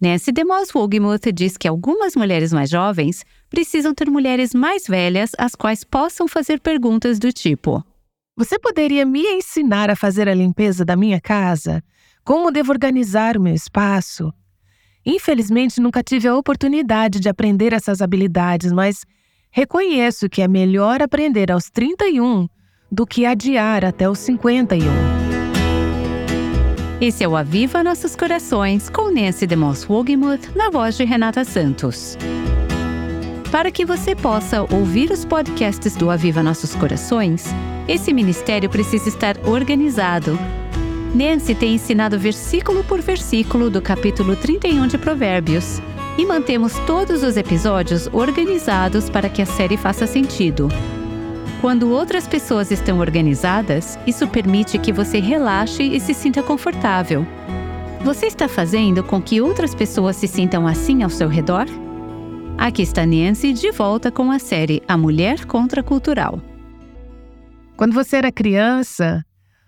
Nancy 0.00 0.32
DeMoss 0.32 0.74
Wogemuth 0.74 1.30
diz 1.30 1.58
que 1.58 1.68
algumas 1.68 2.16
mulheres 2.16 2.54
mais 2.54 2.70
jovens 2.70 3.22
precisam 3.50 3.94
ter 3.94 4.08
mulheres 4.08 4.54
mais 4.54 4.86
velhas 4.86 5.32
às 5.36 5.54
quais 5.54 5.84
possam 5.84 6.26
fazer 6.26 6.58
perguntas 6.58 7.18
do 7.18 7.30
tipo: 7.30 7.84
Você 8.34 8.58
poderia 8.58 9.04
me 9.04 9.20
ensinar 9.20 9.90
a 9.90 9.96
fazer 9.96 10.26
a 10.26 10.34
limpeza 10.34 10.86
da 10.86 10.96
minha 10.96 11.20
casa? 11.20 11.84
Como 12.24 12.50
devo 12.50 12.72
organizar 12.72 13.36
o 13.36 13.42
meu 13.42 13.54
espaço? 13.54 14.32
Infelizmente, 15.04 15.80
nunca 15.80 16.02
tive 16.02 16.28
a 16.28 16.36
oportunidade 16.36 17.20
de 17.20 17.28
aprender 17.28 17.74
essas 17.74 18.00
habilidades, 18.00 18.72
mas 18.72 19.04
reconheço 19.50 20.30
que 20.30 20.40
é 20.40 20.48
melhor 20.48 21.02
aprender 21.02 21.52
aos 21.52 21.68
31 21.68 22.48
do 22.90 23.06
que 23.06 23.26
adiar 23.26 23.84
até 23.84 24.08
os 24.08 24.18
51. 24.18 25.19
Esse 27.00 27.24
é 27.24 27.28
o 27.28 27.34
Aviva 27.34 27.82
Nossos 27.82 28.14
Corações, 28.14 28.90
com 28.90 29.10
Nancy 29.10 29.46
DeMoss 29.46 29.86
Wogemuth, 29.88 30.54
na 30.54 30.68
voz 30.68 30.98
de 30.98 31.04
Renata 31.04 31.46
Santos. 31.46 32.14
Para 33.50 33.70
que 33.70 33.86
você 33.86 34.14
possa 34.14 34.60
ouvir 34.70 35.10
os 35.10 35.24
podcasts 35.24 35.96
do 35.96 36.10
Aviva 36.10 36.42
Nossos 36.42 36.74
Corações, 36.74 37.46
esse 37.88 38.12
ministério 38.12 38.68
precisa 38.68 39.08
estar 39.08 39.38
organizado. 39.46 40.38
Nancy 41.14 41.54
tem 41.54 41.76
ensinado 41.76 42.18
versículo 42.18 42.84
por 42.84 43.00
versículo 43.00 43.70
do 43.70 43.80
capítulo 43.80 44.36
31 44.36 44.86
de 44.86 44.98
Provérbios 44.98 45.80
e 46.18 46.26
mantemos 46.26 46.74
todos 46.86 47.22
os 47.22 47.38
episódios 47.38 48.10
organizados 48.12 49.08
para 49.08 49.30
que 49.30 49.40
a 49.40 49.46
série 49.46 49.78
faça 49.78 50.06
sentido. 50.06 50.68
Quando 51.60 51.90
outras 51.90 52.26
pessoas 52.26 52.70
estão 52.70 53.00
organizadas, 53.00 53.98
isso 54.06 54.26
permite 54.26 54.78
que 54.78 54.90
você 54.90 55.20
relaxe 55.20 55.82
e 55.82 56.00
se 56.00 56.14
sinta 56.14 56.42
confortável. 56.42 57.26
Você 58.02 58.26
está 58.26 58.48
fazendo 58.48 59.04
com 59.04 59.20
que 59.20 59.42
outras 59.42 59.74
pessoas 59.74 60.16
se 60.16 60.26
sintam 60.26 60.66
assim 60.66 61.02
ao 61.02 61.10
seu 61.10 61.28
redor? 61.28 61.66
Aqui 62.56 62.80
está 62.80 63.04
Nancy 63.04 63.52
de 63.52 63.70
volta 63.72 64.10
com 64.10 64.30
a 64.30 64.38
série 64.38 64.82
A 64.88 64.96
Mulher 64.96 65.44
Contracultural. 65.44 66.40
Quando 67.76 67.92
você 67.92 68.16
era 68.16 68.32
criança, 68.32 69.22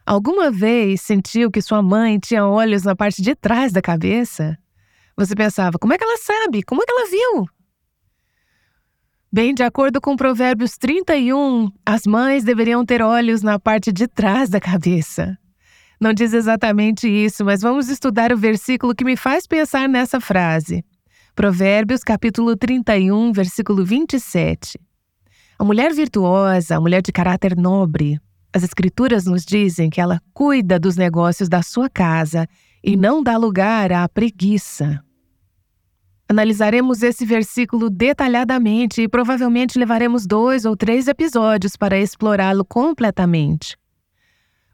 alguma 0.07 0.51
vez 0.51 1.03
sentiu 1.03 1.51
que 1.51 1.61
sua 1.61 1.83
mãe 1.83 2.19
tinha 2.19 2.47
olhos 2.47 2.85
na 2.85 2.97
parte 2.97 3.21
de 3.21 3.35
trás 3.35 3.71
da 3.71 3.83
cabeça? 3.83 4.57
Você 5.15 5.35
pensava, 5.35 5.79
como 5.79 5.93
é 5.93 5.99
que 5.99 6.05
ela 6.05 6.17
sabe? 6.17 6.63
Como 6.63 6.83
é 6.83 6.87
que 6.87 6.93
ela 6.93 7.11
viu? 7.11 7.47
Bem, 9.35 9.55
de 9.55 9.63
acordo 9.63 9.99
com 9.99 10.15
Provérbios 10.15 10.77
31, 10.77 11.71
as 11.87 12.07
mães 12.07 12.45
deveriam 12.45 12.85
ter 12.85 13.01
olhos 13.01 13.43
na 13.43 13.59
parte 13.59 13.91
de 13.91 14.07
trás 14.07 14.51
da 14.51 14.61
cabeça. 14.61 15.39
Não 15.99 16.13
diz 16.13 16.35
exatamente 16.35 17.09
isso, 17.09 17.43
mas 17.43 17.63
vamos 17.63 17.89
estudar 17.89 18.31
o 18.31 18.37
versículo 18.37 18.95
que 18.95 19.07
me 19.07 19.17
faz 19.17 19.47
pensar 19.47 19.89
nessa 19.89 20.21
frase. 20.21 20.85
Provérbios, 21.35 22.05
capítulo 22.05 22.55
31, 22.55 23.33
versículo 23.33 23.83
27. 23.87 24.79
A 25.59 25.65
mulher 25.65 25.95
virtuosa, 25.95 26.77
a 26.77 26.81
mulher 26.81 27.01
de 27.01 27.11
caráter 27.11 27.57
nobre, 27.57 28.21
as 28.53 28.63
Escrituras 28.63 29.25
nos 29.25 29.47
dizem 29.47 29.89
que 29.89 29.99
ela 30.03 30.21
cuida 30.35 30.79
dos 30.79 30.95
negócios 30.95 31.49
da 31.49 31.63
sua 31.63 31.89
casa 31.89 32.47
e 32.85 32.99
não 32.99 33.23
dá 33.23 33.39
lugar 33.39 33.93
à 33.93 34.07
preguiça. 34.07 35.03
Analisaremos 36.33 37.03
esse 37.03 37.27
versículo 37.27 37.91
detalhadamente 37.91 39.03
e 39.03 39.07
provavelmente 39.07 39.79
levaremos 39.79 40.27
dois 40.27 40.65
ou 40.65 40.75
três 40.75 41.07
episódios 41.07 41.77
para 41.77 41.99
explorá-lo 41.99 42.65
completamente. 42.65 43.77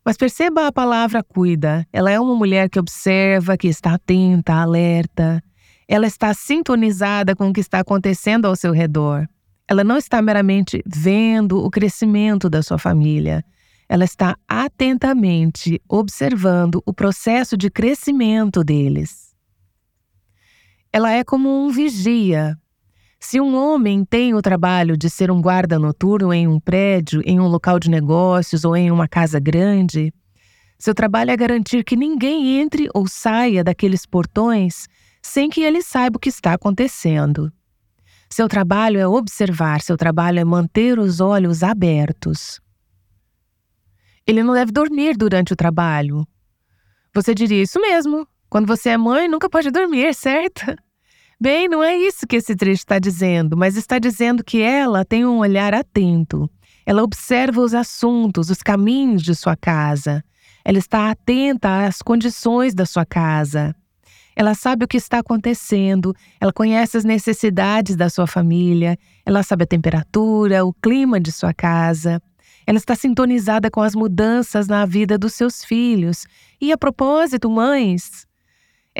Mas 0.05 0.17
perceba 0.17 0.69
a 0.69 0.73
palavra 0.73 1.21
cuida. 1.21 1.85
Ela 1.93 2.13
é 2.13 2.21
uma 2.21 2.37
mulher 2.37 2.71
que 2.71 2.79
observa, 2.79 3.57
que 3.57 3.67
está 3.67 3.95
atenta, 3.95 4.53
alerta. 4.53 5.43
Ela 5.89 6.07
está 6.07 6.33
sintonizada 6.33 7.35
com 7.35 7.49
o 7.49 7.53
que 7.53 7.59
está 7.59 7.81
acontecendo 7.81 8.47
ao 8.47 8.55
seu 8.55 8.71
redor. 8.71 9.27
Ela 9.67 9.83
não 9.83 9.97
está 9.97 10.23
meramente 10.23 10.81
vendo 10.87 11.59
o 11.59 11.69
crescimento 11.69 12.49
da 12.49 12.63
sua 12.63 12.79
família. 12.79 13.45
Ela 13.89 14.05
está 14.05 14.37
atentamente 14.47 15.83
observando 15.89 16.81
o 16.87 16.95
processo 16.95 17.57
de 17.57 17.69
crescimento 17.69 18.63
deles 18.63 19.28
ela 20.99 21.13
é 21.13 21.23
como 21.23 21.49
um 21.49 21.71
vigia. 21.71 22.59
Se 23.21 23.41
um 23.41 23.55
homem 23.55 24.05
tem 24.05 24.35
o 24.35 24.43
trabalho 24.43 24.97
de 24.97 25.09
ser 25.09 25.31
um 25.31 25.41
guarda 25.41 25.79
noturno 25.79 26.33
em 26.35 26.49
um 26.49 26.59
prédio, 26.59 27.23
em 27.25 27.39
um 27.39 27.47
local 27.47 27.79
de 27.79 27.89
negócios 27.89 28.65
ou 28.65 28.77
em 28.77 28.91
uma 28.91 29.07
casa 29.07 29.39
grande, 29.39 30.13
seu 30.77 30.93
trabalho 30.93 31.31
é 31.31 31.37
garantir 31.37 31.85
que 31.85 31.95
ninguém 31.95 32.59
entre 32.59 32.89
ou 32.93 33.07
saia 33.07 33.63
daqueles 33.63 34.05
portões 34.05 34.89
sem 35.23 35.49
que 35.49 35.61
ele 35.61 35.83
saiba 35.83 36.17
o 36.17 36.21
que 36.21 36.31
está 36.31 36.55
acontecendo. 36.55 37.53
Seu 38.29 38.49
trabalho 38.49 38.99
é 38.99 39.07
observar, 39.07 39.81
seu 39.81 39.97
trabalho 39.97 40.41
é 40.41 40.45
manter 40.45 40.99
os 40.99 41.21
olhos 41.21 41.63
abertos. 41.63 42.61
Ele 44.27 44.43
não 44.43 44.53
deve 44.53 44.73
dormir 44.73 45.17
durante 45.17 45.53
o 45.53 45.57
trabalho. 45.57 46.27
Você 47.15 47.37
diria 47.37 47.63
isso 47.63 47.81
mesmo. 47.81 48.27
Quando 48.51 48.67
você 48.67 48.91
é 48.91 48.97
mãe, 48.97 49.29
nunca 49.29 49.49
pode 49.49 49.71
dormir, 49.71 50.13
certo? 50.13 50.75
Bem, 51.41 51.69
não 51.69 51.85
é 51.85 51.97
isso 51.97 52.27
que 52.27 52.35
esse 52.35 52.57
trecho 52.57 52.81
está 52.81 52.99
dizendo, 52.99 53.57
mas 53.57 53.77
está 53.77 54.01
dizendo 54.01 54.43
que 54.43 54.61
ela 54.61 55.05
tem 55.05 55.25
um 55.25 55.39
olhar 55.39 55.73
atento. 55.73 56.51
Ela 56.85 57.05
observa 57.05 57.61
os 57.61 57.75
assuntos, 57.75 58.51
os 58.51 58.61
caminhos 58.61 59.23
de 59.23 59.37
sua 59.37 59.55
casa. 59.55 60.25
Ela 60.65 60.79
está 60.79 61.11
atenta 61.11 61.87
às 61.87 62.03
condições 62.03 62.75
da 62.75 62.85
sua 62.85 63.07
casa. 63.07 63.73
Ela 64.35 64.53
sabe 64.55 64.85
o 64.85 64.89
que 64.89 64.97
está 64.97 65.21
acontecendo, 65.21 66.13
ela 66.41 66.53
conhece 66.53 66.97
as 66.97 67.05
necessidades 67.05 67.95
da 67.95 68.11
sua 68.11 68.27
família, 68.27 68.99
ela 69.25 69.43
sabe 69.45 69.63
a 69.63 69.67
temperatura, 69.67 70.65
o 70.65 70.73
clima 70.73 71.21
de 71.21 71.31
sua 71.31 71.55
casa. 71.55 72.21
Ela 72.67 72.79
está 72.79 72.97
sintonizada 72.97 73.71
com 73.71 73.81
as 73.81 73.95
mudanças 73.95 74.67
na 74.67 74.85
vida 74.85 75.17
dos 75.17 75.35
seus 75.35 75.65
filhos. 75.65 76.27
E 76.61 76.73
a 76.73 76.77
propósito, 76.77 77.49
mães, 77.49 78.28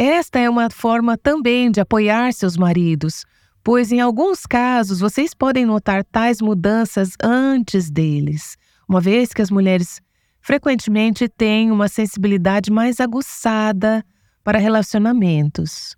esta 0.01 0.39
é 0.39 0.49
uma 0.49 0.71
forma 0.71 1.19
também 1.19 1.73
de 1.73 1.81
apoiar 1.81 2.33
seus 2.33 2.57
maridos, 2.57 3.25
pois 3.65 3.91
em 3.91 4.01
alguns 4.01 4.47
casos 4.47 5.01
vocês 5.01 5.35
podem 5.35 5.67
notar 5.67 6.05
tais 6.05 6.41
mudanças 6.41 7.15
antes 7.21 7.91
deles, 7.91 8.57
uma 8.89 9.01
vez 9.01 9.33
que 9.33 9.43
as 9.43 9.51
mulheres 9.51 10.01
frequentemente 10.41 11.29
têm 11.29 11.73
uma 11.73 11.89
sensibilidade 11.89 12.71
mais 12.71 13.01
aguçada 13.01 14.05
para 14.45 14.61
relacionamentos. 14.61 15.97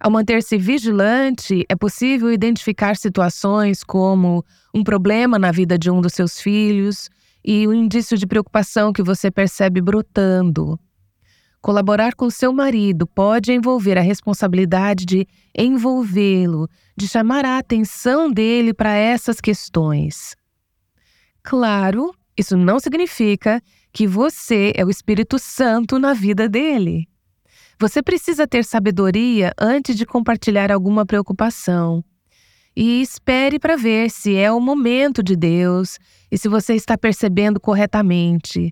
Ao 0.00 0.10
manter-se 0.10 0.56
vigilante, 0.56 1.62
é 1.68 1.76
possível 1.76 2.32
identificar 2.32 2.96
situações 2.96 3.84
como 3.84 4.42
um 4.72 4.82
problema 4.82 5.38
na 5.38 5.52
vida 5.52 5.78
de 5.78 5.90
um 5.90 6.00
dos 6.00 6.14
seus 6.14 6.40
filhos 6.40 7.10
e 7.44 7.66
o 7.66 7.70
um 7.70 7.74
indício 7.74 8.16
de 8.16 8.26
preocupação 8.26 8.94
que 8.94 9.02
você 9.02 9.30
percebe 9.30 9.82
brotando. 9.82 10.80
Colaborar 11.66 12.14
com 12.14 12.30
seu 12.30 12.52
marido 12.52 13.08
pode 13.08 13.50
envolver 13.50 13.98
a 13.98 14.00
responsabilidade 14.00 15.04
de 15.04 15.26
envolvê-lo, 15.52 16.68
de 16.96 17.08
chamar 17.08 17.44
a 17.44 17.58
atenção 17.58 18.30
dele 18.30 18.72
para 18.72 18.94
essas 18.94 19.40
questões. 19.40 20.36
Claro, 21.42 22.14
isso 22.38 22.56
não 22.56 22.78
significa 22.78 23.60
que 23.92 24.06
você 24.06 24.72
é 24.76 24.84
o 24.84 24.90
Espírito 24.90 25.40
Santo 25.40 25.98
na 25.98 26.12
vida 26.12 26.48
dele. 26.48 27.08
Você 27.80 28.00
precisa 28.00 28.46
ter 28.46 28.64
sabedoria 28.64 29.52
antes 29.58 29.96
de 29.96 30.06
compartilhar 30.06 30.70
alguma 30.70 31.04
preocupação. 31.04 32.04
E 32.76 33.02
espere 33.02 33.58
para 33.58 33.74
ver 33.74 34.08
se 34.08 34.36
é 34.36 34.52
o 34.52 34.60
momento 34.60 35.20
de 35.20 35.34
Deus 35.34 35.98
e 36.30 36.38
se 36.38 36.48
você 36.48 36.76
está 36.76 36.96
percebendo 36.96 37.58
corretamente. 37.58 38.70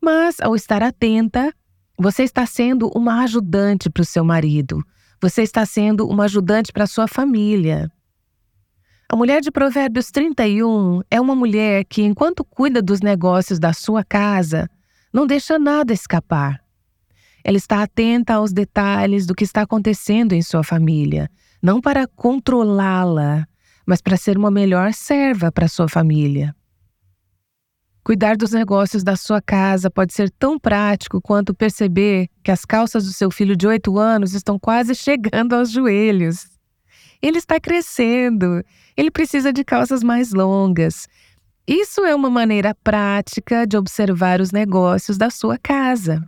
Mas, 0.00 0.36
ao 0.40 0.56
estar 0.56 0.82
atenta, 0.82 1.54
você 2.00 2.22
está 2.22 2.46
sendo 2.46 2.90
uma 2.96 3.22
ajudante 3.22 3.90
para 3.90 4.00
o 4.00 4.06
seu 4.06 4.24
marido. 4.24 4.82
Você 5.20 5.42
está 5.42 5.66
sendo 5.66 6.08
uma 6.08 6.24
ajudante 6.24 6.72
para 6.72 6.84
a 6.84 6.86
sua 6.86 7.06
família. 7.06 7.92
A 9.06 9.14
mulher 9.14 9.42
de 9.42 9.50
Provérbios 9.50 10.10
31 10.10 11.02
é 11.10 11.20
uma 11.20 11.34
mulher 11.34 11.84
que, 11.84 12.00
enquanto 12.00 12.42
cuida 12.42 12.80
dos 12.80 13.02
negócios 13.02 13.58
da 13.58 13.74
sua 13.74 14.02
casa, 14.02 14.66
não 15.12 15.26
deixa 15.26 15.58
nada 15.58 15.92
escapar. 15.92 16.60
Ela 17.44 17.58
está 17.58 17.82
atenta 17.82 18.34
aos 18.34 18.50
detalhes 18.50 19.26
do 19.26 19.34
que 19.34 19.44
está 19.44 19.60
acontecendo 19.60 20.32
em 20.32 20.40
sua 20.40 20.62
família, 20.62 21.30
não 21.62 21.82
para 21.82 22.06
controlá-la, 22.06 23.46
mas 23.84 24.00
para 24.00 24.16
ser 24.16 24.38
uma 24.38 24.50
melhor 24.50 24.94
serva 24.94 25.52
para 25.52 25.68
sua 25.68 25.88
família. 25.88 26.54
Cuidar 28.02 28.36
dos 28.36 28.52
negócios 28.52 29.04
da 29.04 29.14
sua 29.14 29.42
casa 29.42 29.90
pode 29.90 30.14
ser 30.14 30.30
tão 30.30 30.58
prático 30.58 31.20
quanto 31.20 31.54
perceber 31.54 32.28
que 32.42 32.50
as 32.50 32.64
calças 32.64 33.04
do 33.04 33.12
seu 33.12 33.30
filho 33.30 33.54
de 33.54 33.66
8 33.66 33.98
anos 33.98 34.32
estão 34.34 34.58
quase 34.58 34.94
chegando 34.94 35.54
aos 35.54 35.70
joelhos. 35.70 36.48
Ele 37.20 37.36
está 37.36 37.60
crescendo, 37.60 38.64
ele 38.96 39.10
precisa 39.10 39.52
de 39.52 39.62
calças 39.62 40.02
mais 40.02 40.32
longas. 40.32 41.06
Isso 41.66 42.04
é 42.04 42.14
uma 42.14 42.30
maneira 42.30 42.74
prática 42.74 43.66
de 43.66 43.76
observar 43.76 44.40
os 44.40 44.50
negócios 44.50 45.18
da 45.18 45.28
sua 45.28 45.58
casa. 45.58 46.26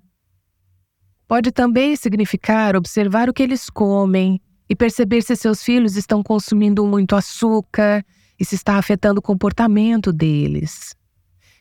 Pode 1.27 1.51
também 1.51 1.97
significar 1.97 2.77
observar 2.77 3.31
o 3.31 3.33
que 3.33 3.43
eles 3.43 3.71
comem 3.71 4.39
e 4.69 4.77
perceber 4.77 5.23
se 5.23 5.35
seus 5.35 5.63
filhos 5.63 5.97
estão 5.97 6.23
consumindo 6.23 6.87
muito 6.87 7.17
açúcar 7.17 8.05
e 8.39 8.45
se 8.45 8.55
está 8.55 8.77
afetando 8.77 9.21
o 9.21 9.23
comportamento 9.23 10.13
deles. 10.13 10.95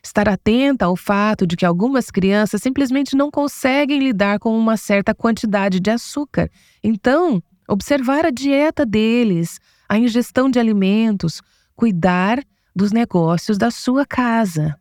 Estar 0.04 0.28
atenta 0.28 0.86
ao 0.86 0.96
fato 0.96 1.46
de 1.46 1.56
que 1.56 1.64
algumas 1.64 2.10
crianças 2.10 2.60
simplesmente 2.60 3.16
não 3.16 3.30
conseguem 3.30 4.00
lidar 4.00 4.40
com 4.40 4.58
uma 4.58 4.76
certa 4.76 5.14
quantidade 5.14 5.78
de 5.78 5.90
açúcar. 5.90 6.50
Então, 6.82 7.40
observar 7.68 8.26
a 8.26 8.30
dieta 8.30 8.84
deles, 8.84 9.60
a 9.88 9.96
ingestão 9.96 10.50
de 10.50 10.58
alimentos, 10.58 11.40
cuidar 11.76 12.42
dos 12.74 12.90
negócios 12.90 13.56
da 13.56 13.70
sua 13.70 14.04
casa. 14.04 14.76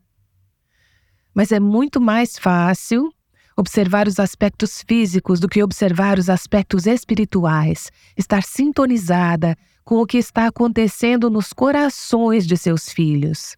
Mas 1.34 1.52
é 1.52 1.60
muito 1.60 2.02
mais 2.02 2.38
fácil 2.40 3.14
observar 3.56 4.08
os 4.08 4.20
aspectos 4.20 4.84
físicos 4.88 5.40
do 5.40 5.48
que 5.48 5.62
observar 5.62 6.18
os 6.18 6.30
aspectos 6.30 6.88
espirituais, 6.88 7.92
estar 8.18 8.44
sintonizada 8.44 9.56
com 9.84 9.98
o 10.02 10.06
que 10.06 10.18
está 10.18 10.48
acontecendo 10.48 11.30
nos 11.30 11.54
corações 11.54 12.48
de 12.48 12.58
seus 12.58 12.90
filhos. 12.90 13.56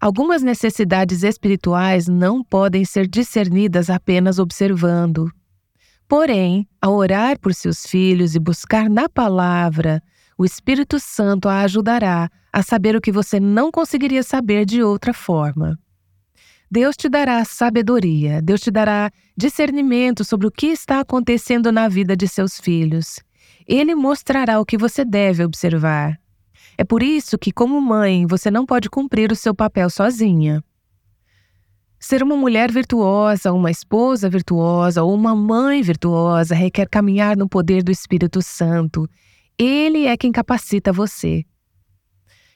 Algumas 0.00 0.42
necessidades 0.42 1.22
espirituais 1.22 2.06
não 2.06 2.44
podem 2.44 2.84
ser 2.84 3.06
discernidas 3.06 3.88
apenas 3.88 4.38
observando. 4.38 5.30
Porém, 6.08 6.68
ao 6.80 6.94
orar 6.94 7.38
por 7.38 7.54
seus 7.54 7.86
filhos 7.86 8.34
e 8.34 8.38
buscar 8.38 8.88
na 8.88 9.08
palavra, 9.08 10.02
o 10.38 10.44
Espírito 10.44 11.00
Santo 11.00 11.48
a 11.48 11.62
ajudará 11.62 12.30
a 12.52 12.62
saber 12.62 12.94
o 12.94 13.00
que 13.00 13.10
você 13.10 13.40
não 13.40 13.70
conseguiria 13.70 14.22
saber 14.22 14.64
de 14.64 14.82
outra 14.82 15.12
forma. 15.12 15.78
Deus 16.70 16.96
te 16.96 17.08
dará 17.08 17.44
sabedoria, 17.44 18.42
Deus 18.42 18.60
te 18.60 18.70
dará 18.70 19.10
discernimento 19.36 20.24
sobre 20.24 20.46
o 20.46 20.50
que 20.50 20.66
está 20.66 21.00
acontecendo 21.00 21.70
na 21.72 21.88
vida 21.88 22.16
de 22.16 22.26
seus 22.28 22.60
filhos. 22.60 23.20
Ele 23.66 23.94
mostrará 23.94 24.60
o 24.60 24.66
que 24.66 24.76
você 24.76 25.04
deve 25.04 25.44
observar. 25.44 26.18
É 26.78 26.84
por 26.84 27.02
isso 27.02 27.38
que, 27.38 27.50
como 27.50 27.80
mãe, 27.80 28.26
você 28.26 28.50
não 28.50 28.66
pode 28.66 28.90
cumprir 28.90 29.32
o 29.32 29.36
seu 29.36 29.54
papel 29.54 29.88
sozinha. 29.88 30.62
Ser 31.98 32.22
uma 32.22 32.36
mulher 32.36 32.70
virtuosa, 32.70 33.52
uma 33.52 33.70
esposa 33.70 34.28
virtuosa 34.28 35.02
ou 35.02 35.14
uma 35.14 35.34
mãe 35.34 35.80
virtuosa 35.80 36.54
requer 36.54 36.88
caminhar 36.88 37.36
no 37.36 37.48
poder 37.48 37.82
do 37.82 37.90
Espírito 37.90 38.42
Santo. 38.42 39.08
Ele 39.58 40.04
é 40.04 40.16
quem 40.16 40.30
capacita 40.30 40.92
você. 40.92 41.44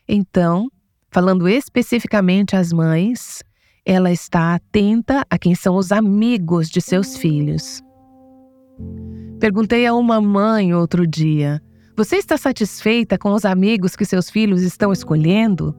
Então, 0.06 0.70
falando 1.10 1.48
especificamente 1.48 2.54
às 2.54 2.72
mães, 2.72 3.42
ela 3.86 4.12
está 4.12 4.54
atenta 4.54 5.24
a 5.30 5.38
quem 5.38 5.54
são 5.54 5.76
os 5.76 5.90
amigos 5.90 6.68
de 6.68 6.82
seus 6.82 7.16
filhos. 7.16 7.82
Perguntei 9.40 9.86
a 9.86 9.94
uma 9.94 10.20
mãe 10.20 10.74
outro 10.74 11.06
dia: 11.06 11.62
Você 12.00 12.16
está 12.16 12.38
satisfeita 12.38 13.18
com 13.18 13.34
os 13.34 13.44
amigos 13.44 13.94
que 13.94 14.06
seus 14.06 14.30
filhos 14.30 14.62
estão 14.62 14.90
escolhendo? 14.90 15.76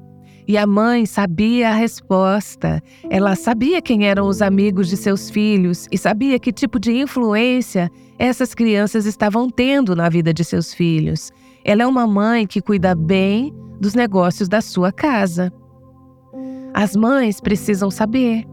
E 0.47 0.55
a 0.55 0.67
mãe 0.67 1.03
sabia 1.07 1.69
a 1.69 1.73
resposta. 1.73 2.79
Ela 3.09 3.35
sabia 3.35 3.81
quem 3.81 4.05
eram 4.05 4.27
os 4.27 4.39
amigos 4.39 4.87
de 4.87 4.97
seus 4.97 5.31
filhos 5.31 5.87
e 5.91 5.97
sabia 5.97 6.37
que 6.37 6.53
tipo 6.53 6.79
de 6.79 6.91
influência 6.91 7.89
essas 8.19 8.53
crianças 8.53 9.07
estavam 9.07 9.49
tendo 9.49 9.95
na 9.95 10.09
vida 10.09 10.31
de 10.31 10.43
seus 10.43 10.75
filhos. 10.75 11.31
Ela 11.65 11.81
é 11.81 11.87
uma 11.87 12.05
mãe 12.05 12.45
que 12.45 12.61
cuida 12.61 12.93
bem 12.93 13.51
dos 13.79 13.95
negócios 13.95 14.47
da 14.47 14.61
sua 14.61 14.91
casa. 14.91 15.51
As 16.71 16.95
mães 16.95 17.41
precisam 17.41 17.89
saber. 17.89 18.45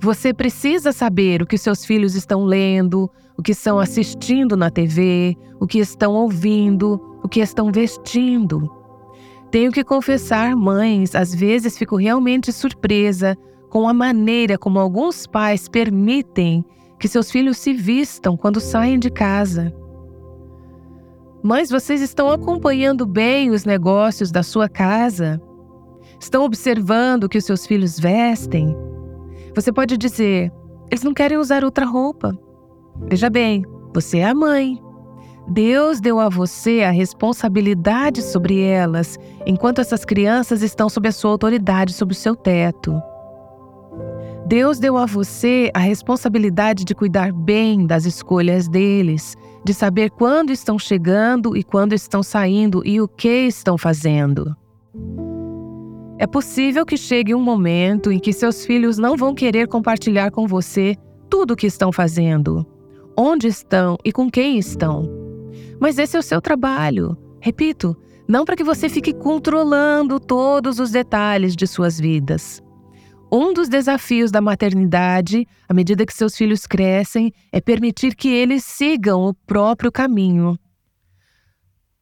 Você 0.00 0.32
precisa 0.32 0.90
saber 0.90 1.42
o 1.42 1.46
que 1.46 1.58
seus 1.58 1.84
filhos 1.84 2.14
estão 2.14 2.46
lendo, 2.46 3.10
o 3.36 3.42
que 3.42 3.52
estão 3.52 3.78
assistindo 3.78 4.56
na 4.56 4.70
TV, 4.70 5.36
o 5.60 5.66
que 5.66 5.78
estão 5.78 6.14
ouvindo, 6.14 7.09
o 7.22 7.28
que 7.28 7.40
estão 7.40 7.70
vestindo. 7.72 8.70
Tenho 9.50 9.72
que 9.72 9.82
confessar, 9.82 10.54
mães, 10.54 11.14
às 11.14 11.34
vezes 11.34 11.76
fico 11.76 11.96
realmente 11.96 12.52
surpresa 12.52 13.36
com 13.68 13.88
a 13.88 13.94
maneira 13.94 14.58
como 14.58 14.78
alguns 14.78 15.26
pais 15.26 15.68
permitem 15.68 16.64
que 16.98 17.08
seus 17.08 17.30
filhos 17.30 17.56
se 17.56 17.72
vistam 17.72 18.36
quando 18.36 18.60
saem 18.60 18.98
de 18.98 19.10
casa. 19.10 19.74
Mães, 21.42 21.70
vocês 21.70 22.02
estão 22.02 22.30
acompanhando 22.30 23.06
bem 23.06 23.50
os 23.50 23.64
negócios 23.64 24.30
da 24.30 24.42
sua 24.42 24.68
casa? 24.68 25.40
Estão 26.20 26.44
observando 26.44 27.24
o 27.24 27.28
que 27.28 27.38
os 27.38 27.44
seus 27.44 27.66
filhos 27.66 27.98
vestem? 27.98 28.76
Você 29.54 29.72
pode 29.72 29.96
dizer: 29.96 30.52
eles 30.90 31.02
não 31.02 31.14
querem 31.14 31.38
usar 31.38 31.64
outra 31.64 31.86
roupa. 31.86 32.38
Veja 33.08 33.30
bem, 33.30 33.64
você 33.94 34.18
é 34.18 34.26
a 34.26 34.34
mãe. 34.34 34.78
Deus 35.48 36.00
deu 36.00 36.20
a 36.20 36.28
você 36.28 36.82
a 36.82 36.90
responsabilidade 36.90 38.22
sobre 38.22 38.60
elas, 38.60 39.18
enquanto 39.46 39.80
essas 39.80 40.04
crianças 40.04 40.62
estão 40.62 40.88
sob 40.88 41.08
a 41.08 41.12
sua 41.12 41.30
autoridade 41.30 41.92
sobre 41.92 42.12
o 42.12 42.16
seu 42.16 42.36
teto. 42.36 43.00
Deus 44.46 44.78
deu 44.78 44.96
a 44.96 45.06
você 45.06 45.70
a 45.72 45.78
responsabilidade 45.78 46.84
de 46.84 46.94
cuidar 46.94 47.32
bem 47.32 47.86
das 47.86 48.04
escolhas 48.04 48.68
deles, 48.68 49.36
de 49.64 49.72
saber 49.72 50.10
quando 50.10 50.50
estão 50.50 50.78
chegando 50.78 51.56
e 51.56 51.62
quando 51.62 51.92
estão 51.92 52.22
saindo 52.22 52.82
e 52.84 53.00
o 53.00 53.06
que 53.06 53.46
estão 53.46 53.78
fazendo. 53.78 54.56
É 56.18 56.26
possível 56.26 56.84
que 56.84 56.96
chegue 56.96 57.34
um 57.34 57.40
momento 57.40 58.10
em 58.10 58.18
que 58.18 58.32
seus 58.32 58.66
filhos 58.66 58.98
não 58.98 59.16
vão 59.16 59.34
querer 59.34 59.68
compartilhar 59.68 60.30
com 60.30 60.46
você 60.46 60.96
tudo 61.30 61.52
o 61.52 61.56
que 61.56 61.66
estão 61.66 61.92
fazendo, 61.92 62.66
onde 63.16 63.46
estão 63.46 63.96
e 64.04 64.12
com 64.12 64.28
quem 64.28 64.58
estão. 64.58 65.19
Mas 65.80 65.98
esse 65.98 66.16
é 66.16 66.20
o 66.20 66.22
seu 66.22 66.40
trabalho. 66.40 67.16
Repito, 67.40 67.96
não 68.28 68.44
para 68.44 68.54
que 68.54 68.62
você 68.62 68.88
fique 68.88 69.12
controlando 69.12 70.20
todos 70.20 70.78
os 70.78 70.90
detalhes 70.90 71.56
de 71.56 71.66
suas 71.66 71.98
vidas. 71.98 72.62
Um 73.32 73.54
dos 73.54 73.68
desafios 73.68 74.30
da 74.30 74.40
maternidade, 74.40 75.46
à 75.68 75.72
medida 75.72 76.04
que 76.04 76.12
seus 76.12 76.36
filhos 76.36 76.66
crescem, 76.66 77.32
é 77.50 77.60
permitir 77.60 78.14
que 78.14 78.28
eles 78.28 78.64
sigam 78.64 79.22
o 79.22 79.34
próprio 79.34 79.90
caminho. 79.90 80.58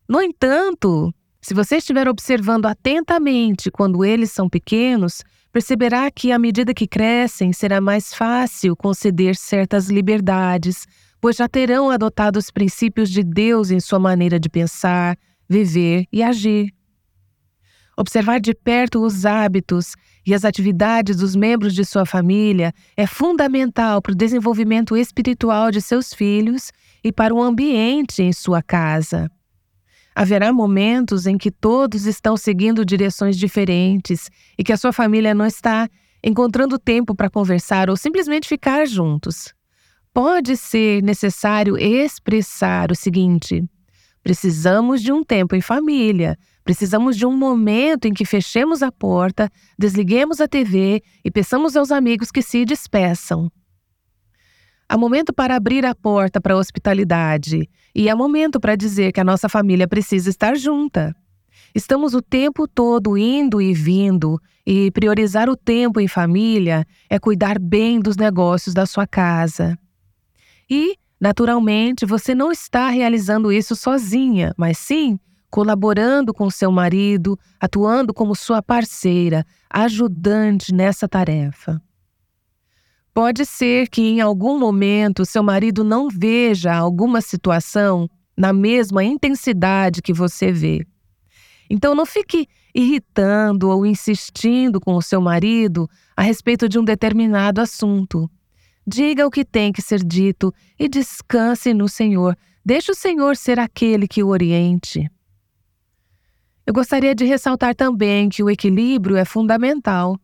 No 0.08 0.20
entanto, 0.22 1.14
se 1.40 1.54
você 1.54 1.76
estiver 1.76 2.08
observando 2.08 2.66
atentamente 2.66 3.70
quando 3.70 4.04
eles 4.04 4.32
são 4.32 4.48
pequenos, 4.48 5.22
perceberá 5.52 6.10
que, 6.10 6.32
à 6.32 6.38
medida 6.38 6.74
que 6.74 6.86
crescem, 6.86 7.52
será 7.52 7.80
mais 7.80 8.12
fácil 8.12 8.74
conceder 8.74 9.36
certas 9.36 9.88
liberdades, 9.88 10.86
pois 11.20 11.36
já 11.36 11.48
terão 11.48 11.90
adotado 11.90 12.38
os 12.38 12.50
princípios 12.50 13.10
de 13.10 13.22
Deus 13.22 13.70
em 13.70 13.80
sua 13.80 13.98
maneira 13.98 14.38
de 14.38 14.48
pensar, 14.48 15.16
viver 15.48 16.06
e 16.12 16.22
agir. 16.22 16.72
Observar 17.96 18.38
de 18.38 18.54
perto 18.54 19.04
os 19.04 19.26
hábitos 19.26 19.94
e 20.24 20.32
as 20.32 20.44
atividades 20.44 21.16
dos 21.16 21.34
membros 21.34 21.74
de 21.74 21.84
sua 21.84 22.06
família 22.06 22.72
é 22.96 23.08
fundamental 23.08 24.00
para 24.00 24.12
o 24.12 24.14
desenvolvimento 24.14 24.96
espiritual 24.96 25.72
de 25.72 25.80
seus 25.80 26.14
filhos 26.14 26.70
e 27.02 27.10
para 27.10 27.34
o 27.34 27.42
ambiente 27.42 28.22
em 28.22 28.32
sua 28.32 28.62
casa. 28.62 29.28
Haverá 30.14 30.52
momentos 30.52 31.26
em 31.26 31.36
que 31.36 31.50
todos 31.50 32.06
estão 32.06 32.36
seguindo 32.36 32.84
direções 32.84 33.36
diferentes 33.36 34.30
e 34.56 34.62
que 34.62 34.72
a 34.72 34.76
sua 34.76 34.92
família 34.92 35.34
não 35.34 35.46
está 35.46 35.88
encontrando 36.22 36.78
tempo 36.78 37.16
para 37.16 37.30
conversar 37.30 37.90
ou 37.90 37.96
simplesmente 37.96 38.48
ficar 38.48 38.86
juntos. 38.86 39.52
Pode 40.18 40.56
ser 40.56 41.00
necessário 41.00 41.78
expressar 41.78 42.90
o 42.90 42.94
seguinte: 42.96 43.62
precisamos 44.20 45.00
de 45.00 45.12
um 45.12 45.22
tempo 45.22 45.54
em 45.54 45.60
família, 45.60 46.36
precisamos 46.64 47.16
de 47.16 47.24
um 47.24 47.36
momento 47.36 48.06
em 48.06 48.12
que 48.12 48.24
fechemos 48.24 48.82
a 48.82 48.90
porta, 48.90 49.48
desliguemos 49.78 50.40
a 50.40 50.48
TV 50.48 51.04
e 51.24 51.30
peçamos 51.30 51.76
aos 51.76 51.92
amigos 51.92 52.32
que 52.32 52.42
se 52.42 52.64
despeçam. 52.64 53.48
Há 54.88 54.98
momento 54.98 55.32
para 55.32 55.54
abrir 55.54 55.86
a 55.86 55.94
porta 55.94 56.40
para 56.40 56.54
a 56.54 56.58
hospitalidade 56.58 57.70
e 57.94 58.10
há 58.10 58.16
momento 58.16 58.58
para 58.58 58.74
dizer 58.74 59.12
que 59.12 59.20
a 59.20 59.24
nossa 59.24 59.48
família 59.48 59.86
precisa 59.86 60.28
estar 60.28 60.56
junta. 60.56 61.14
Estamos 61.72 62.12
o 62.12 62.20
tempo 62.20 62.66
todo 62.66 63.16
indo 63.16 63.62
e 63.62 63.72
vindo, 63.72 64.40
e 64.66 64.90
priorizar 64.90 65.48
o 65.48 65.56
tempo 65.56 66.00
em 66.00 66.08
família 66.08 66.84
é 67.08 67.20
cuidar 67.20 67.56
bem 67.56 68.00
dos 68.00 68.16
negócios 68.16 68.74
da 68.74 68.84
sua 68.84 69.06
casa. 69.06 69.78
E, 70.70 70.96
naturalmente, 71.20 72.04
você 72.04 72.34
não 72.34 72.52
está 72.52 72.88
realizando 72.88 73.52
isso 73.52 73.74
sozinha, 73.74 74.54
mas 74.56 74.78
sim 74.78 75.18
colaborando 75.50 76.34
com 76.34 76.50
seu 76.50 76.70
marido, 76.70 77.38
atuando 77.58 78.12
como 78.12 78.34
sua 78.34 78.62
parceira, 78.62 79.46
ajudante 79.70 80.74
nessa 80.74 81.08
tarefa. 81.08 81.80
Pode 83.14 83.44
ser 83.44 83.88
que 83.88 84.02
em 84.02 84.20
algum 84.20 84.58
momento 84.58 85.24
seu 85.24 85.42
marido 85.42 85.82
não 85.82 86.08
veja 86.08 86.74
alguma 86.74 87.20
situação 87.20 88.08
na 88.36 88.52
mesma 88.52 89.02
intensidade 89.02 90.00
que 90.00 90.12
você 90.12 90.52
vê. 90.52 90.86
Então 91.68 91.94
não 91.94 92.06
fique 92.06 92.46
irritando 92.74 93.68
ou 93.68 93.84
insistindo 93.84 94.80
com 94.80 94.94
o 94.94 95.02
seu 95.02 95.20
marido 95.20 95.88
a 96.16 96.22
respeito 96.22 96.68
de 96.68 96.78
um 96.78 96.84
determinado 96.84 97.60
assunto. 97.60 98.30
Diga 98.90 99.26
o 99.26 99.30
que 99.30 99.44
tem 99.44 99.70
que 99.70 99.82
ser 99.82 100.02
dito 100.02 100.50
e 100.78 100.88
descanse 100.88 101.74
no 101.74 101.90
Senhor. 101.90 102.34
Deixe 102.64 102.90
o 102.90 102.94
Senhor 102.94 103.36
ser 103.36 103.60
aquele 103.60 104.08
que 104.08 104.22
o 104.22 104.28
oriente. 104.28 105.10
Eu 106.66 106.72
gostaria 106.72 107.14
de 107.14 107.26
ressaltar 107.26 107.74
também 107.74 108.30
que 108.30 108.42
o 108.42 108.48
equilíbrio 108.48 109.18
é 109.18 109.26
fundamental, 109.26 110.18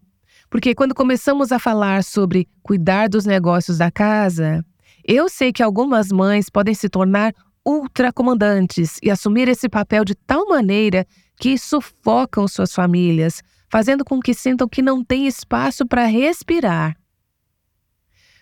porque 0.49 0.75
quando 0.75 0.95
começamos 0.95 1.53
a 1.53 1.59
falar 1.59 2.03
sobre 2.03 2.49
cuidar 2.63 3.11
dos 3.11 3.27
negócios 3.27 3.77
da 3.77 3.91
casa, 3.91 4.65
eu 5.05 5.29
sei 5.29 5.53
que 5.53 5.63
algumas 5.63 6.09
mães 6.09 6.49
podem 6.49 6.73
se 6.73 6.89
tornar 6.89 7.35
ultracomandantes 7.67 8.99
e 9.03 9.11
assumir 9.11 9.47
esse 9.47 9.69
papel 9.69 10.07
de 10.07 10.15
tal 10.15 10.49
maneira 10.49 11.07
que 11.39 11.59
sufocam 11.59 12.49
suas 12.49 12.73
famílias, 12.73 13.43
fazendo 13.69 14.07
com 14.07 14.21
que 14.21 14.33
sintam 14.33 14.67
que 14.67 14.81
não 14.81 15.05
tem 15.05 15.27
espaço 15.27 15.85
para 15.85 16.07
respirar. 16.07 16.97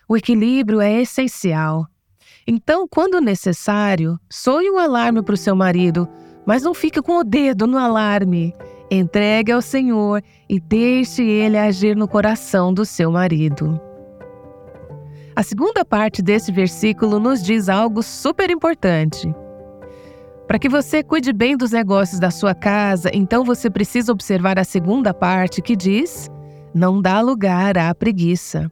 O 0.07 0.17
equilíbrio 0.17 0.81
é 0.81 1.01
essencial. 1.01 1.87
Então, 2.45 2.87
quando 2.87 3.21
necessário, 3.21 4.19
soe 4.29 4.69
um 4.69 4.77
alarme 4.77 5.23
para 5.23 5.33
o 5.33 5.37
seu 5.37 5.55
marido, 5.55 6.07
mas 6.45 6.63
não 6.63 6.73
fique 6.73 7.01
com 7.01 7.17
o 7.17 7.23
dedo 7.23 7.65
no 7.65 7.77
alarme. 7.77 8.53
Entregue 8.91 9.51
ao 9.51 9.61
Senhor 9.61 10.21
e 10.49 10.59
deixe 10.59 11.23
ele 11.23 11.57
agir 11.57 11.95
no 11.95 12.07
coração 12.07 12.73
do 12.73 12.85
seu 12.85 13.11
marido. 13.11 13.79
A 15.35 15.41
segunda 15.41 15.83
parte 15.83 16.21
desse 16.21 16.51
versículo 16.51 17.19
nos 17.19 17.41
diz 17.41 17.69
algo 17.69 18.03
super 18.03 18.51
importante. 18.51 19.33
Para 20.47 20.59
que 20.59 20.69
você 20.69 21.01
cuide 21.01 21.33
bem 21.33 21.57
dos 21.57 21.71
negócios 21.71 22.19
da 22.19 22.29
sua 22.29 22.53
casa, 22.53 23.09
então 23.13 23.43
você 23.43 23.69
precisa 23.69 24.11
observar 24.11 24.59
a 24.59 24.63
segunda 24.63 25.13
parte 25.13 25.61
que 25.61 25.75
diz: 25.75 26.29
não 26.73 27.01
dá 27.01 27.21
lugar 27.21 27.77
à 27.77 27.95
preguiça. 27.95 28.71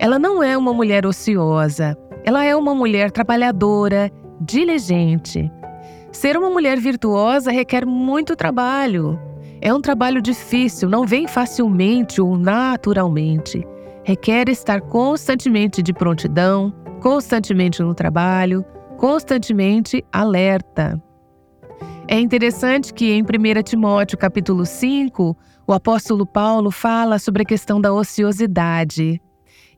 Ela 0.00 0.16
não 0.16 0.40
é 0.40 0.56
uma 0.56 0.72
mulher 0.72 1.04
ociosa, 1.04 1.98
ela 2.24 2.44
é 2.44 2.54
uma 2.54 2.72
mulher 2.72 3.10
trabalhadora, 3.10 4.08
diligente. 4.40 5.50
Ser 6.12 6.36
uma 6.36 6.48
mulher 6.48 6.78
virtuosa 6.78 7.50
requer 7.50 7.84
muito 7.84 8.36
trabalho. 8.36 9.18
É 9.60 9.74
um 9.74 9.80
trabalho 9.80 10.22
difícil, 10.22 10.88
não 10.88 11.04
vem 11.04 11.26
facilmente 11.26 12.20
ou 12.20 12.38
naturalmente. 12.38 13.66
Requer 14.04 14.48
estar 14.48 14.80
constantemente 14.82 15.82
de 15.82 15.92
prontidão, 15.92 16.72
constantemente 17.00 17.82
no 17.82 17.92
trabalho, 17.92 18.64
constantemente 18.96 20.04
alerta. 20.12 21.02
É 22.06 22.20
interessante 22.20 22.94
que 22.94 23.10
em 23.10 23.22
1 23.22 23.62
Timóteo 23.64 24.16
capítulo 24.16 24.64
5, 24.64 25.36
o 25.66 25.72
apóstolo 25.72 26.24
Paulo 26.24 26.70
fala 26.70 27.18
sobre 27.18 27.42
a 27.42 27.46
questão 27.46 27.80
da 27.80 27.92
ociosidade 27.92 29.20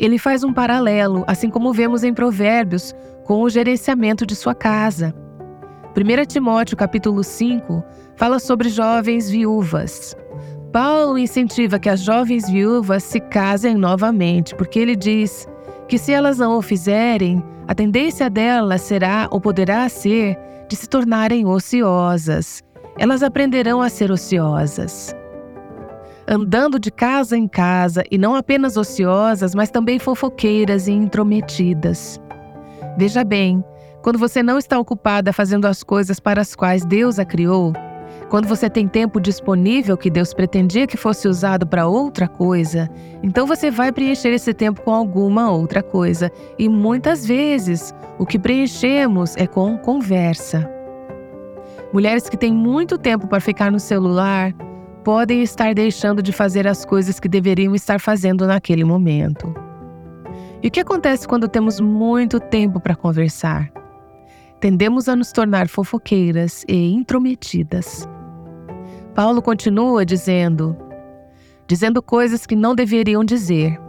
ele 0.01 0.19
faz 0.19 0.43
um 0.43 0.53
paralelo, 0.53 1.25
assim 1.27 1.51
como 1.51 1.75
vemos 1.75 2.03
em 2.03 2.15
Provérbios, 2.15 2.95
com 3.25 3.43
o 3.43 3.51
gerenciamento 3.51 4.25
de 4.25 4.35
sua 4.35 4.55
casa. 4.55 5.15
1 5.95 6.25
Timóteo 6.27 6.77
capítulo 6.77 7.23
5 7.23 7.85
fala 8.17 8.39
sobre 8.39 8.71
jovens 8.71 9.29
viúvas. 9.29 10.17
Paulo 10.73 11.19
incentiva 11.19 11.79
que 11.79 11.89
as 11.89 12.01
jovens 12.01 12.49
viúvas 12.49 13.03
se 13.03 13.21
casem 13.21 13.75
novamente, 13.75 14.55
porque 14.55 14.79
ele 14.79 14.97
diz 14.97 15.47
que 15.87 15.99
se 15.99 16.13
elas 16.13 16.39
não 16.39 16.57
o 16.57 16.63
fizerem, 16.63 17.45
a 17.69 17.75
tendência 17.75 18.31
delas 18.31 18.81
será 18.81 19.29
ou 19.31 19.41
poderá 19.41 19.87
ser 19.89 20.39
de 20.67 20.77
se 20.77 20.89
tornarem 20.89 21.45
ociosas. 21.45 22.63
Elas 22.97 23.23
aprenderão 23.23 23.83
a 23.83 23.91
ser 23.91 24.11
ociosas 24.11 25.15
andando 26.31 26.79
de 26.79 26.93
casa 26.93 27.37
em 27.37 27.49
casa 27.49 28.05
e 28.09 28.17
não 28.17 28.37
apenas 28.37 28.77
ociosas, 28.77 29.53
mas 29.53 29.69
também 29.69 29.99
fofoqueiras 29.99 30.87
e 30.87 30.93
intrometidas. 30.93 32.21
Veja 32.97 33.25
bem, 33.25 33.65
quando 34.01 34.17
você 34.17 34.41
não 34.41 34.57
está 34.57 34.79
ocupada 34.79 35.33
fazendo 35.33 35.67
as 35.67 35.83
coisas 35.83 36.21
para 36.21 36.41
as 36.41 36.55
quais 36.55 36.85
Deus 36.85 37.19
a 37.19 37.25
criou, 37.25 37.73
quando 38.29 38.47
você 38.47 38.71
tem 38.71 38.87
tempo 38.87 39.21
disponível 39.21 39.97
que 39.97 40.09
Deus 40.09 40.33
pretendia 40.33 40.87
que 40.87 40.97
fosse 40.97 41.27
usado 41.27 41.67
para 41.67 41.89
outra 41.89 42.29
coisa, 42.29 42.89
então 43.25 43.45
você 43.45 43.69
vai 43.69 43.91
preencher 43.91 44.29
esse 44.29 44.55
tempo 44.55 44.83
com 44.83 44.95
alguma 44.95 45.51
outra 45.51 45.83
coisa. 45.83 46.31
E 46.57 46.69
muitas 46.69 47.27
vezes 47.27 47.93
o 48.21 48.25
que 48.25 48.39
preenchemos 48.39 49.37
é 49.37 49.49
com 49.49 49.77
conversa. 49.77 50.71
Mulheres 51.93 52.29
que 52.29 52.37
têm 52.37 52.53
muito 52.53 52.97
tempo 52.97 53.27
para 53.27 53.41
ficar 53.41 53.73
no 53.73 53.81
celular, 53.81 54.55
podem 55.05 55.43
estar 55.43 55.75
deixando 55.75 56.23
de 56.23 56.33
fazer 56.33 56.67
as 56.67 56.85
coisas 56.85 57.19
que 57.19 57.29
deveriam 57.29 57.75
estar 57.75 58.01
fazendo 58.01 58.47
naquele 58.47 58.85
momento. 58.85 59.55
E 60.63 60.69
o 60.69 60.71
que 60.71 60.81
acontece 60.81 61.27
quando 61.27 61.49
temos 61.49 61.81
muito 61.81 62.39
tempo 62.39 62.79
para 62.81 62.95
conversar? 62.95 63.71
Tendemos 64.61 65.09
a 65.09 65.17
nos 65.17 65.33
tornar 65.33 65.69
fofoqueiras 65.69 66.65
e 66.69 66.93
intrometidas. 66.93 68.07
Paulo 69.15 69.41
continua 69.41 70.05
dizendo, 70.05 70.77
dizendo 71.67 72.03
coisas 72.03 72.45
que 72.45 72.55
não 72.55 72.75
deveriam 72.75 73.25
dizer. 73.25 73.81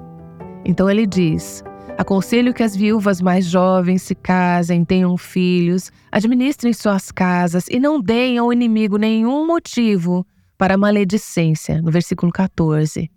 Então 0.63 0.89
ele 0.89 1.05
diz: 1.05 1.61
Aconselho 1.97 2.53
que 2.53 2.63
as 2.63 2.73
viúvas 2.73 3.21
mais 3.21 3.45
jovens 3.45 4.01
se 4.01 4.15
casem, 4.15 4.85
tenham 4.85 5.17
filhos, 5.17 5.91
administrem 6.09 6.71
suas 6.71 7.11
casas 7.11 7.67
e 7.69 7.77
não 7.77 7.99
deem 7.99 8.37
ao 8.37 8.53
inimigo 8.53 8.97
nenhum 8.97 9.45
motivo 9.45 10.25
para 10.61 10.75
a 10.75 10.77
maledicência, 10.77 11.81
no 11.81 11.89
versículo 11.89 12.31
14. 12.31 13.09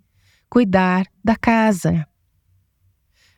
Cuidar 0.49 1.05
da 1.23 1.35
casa. 1.35 2.03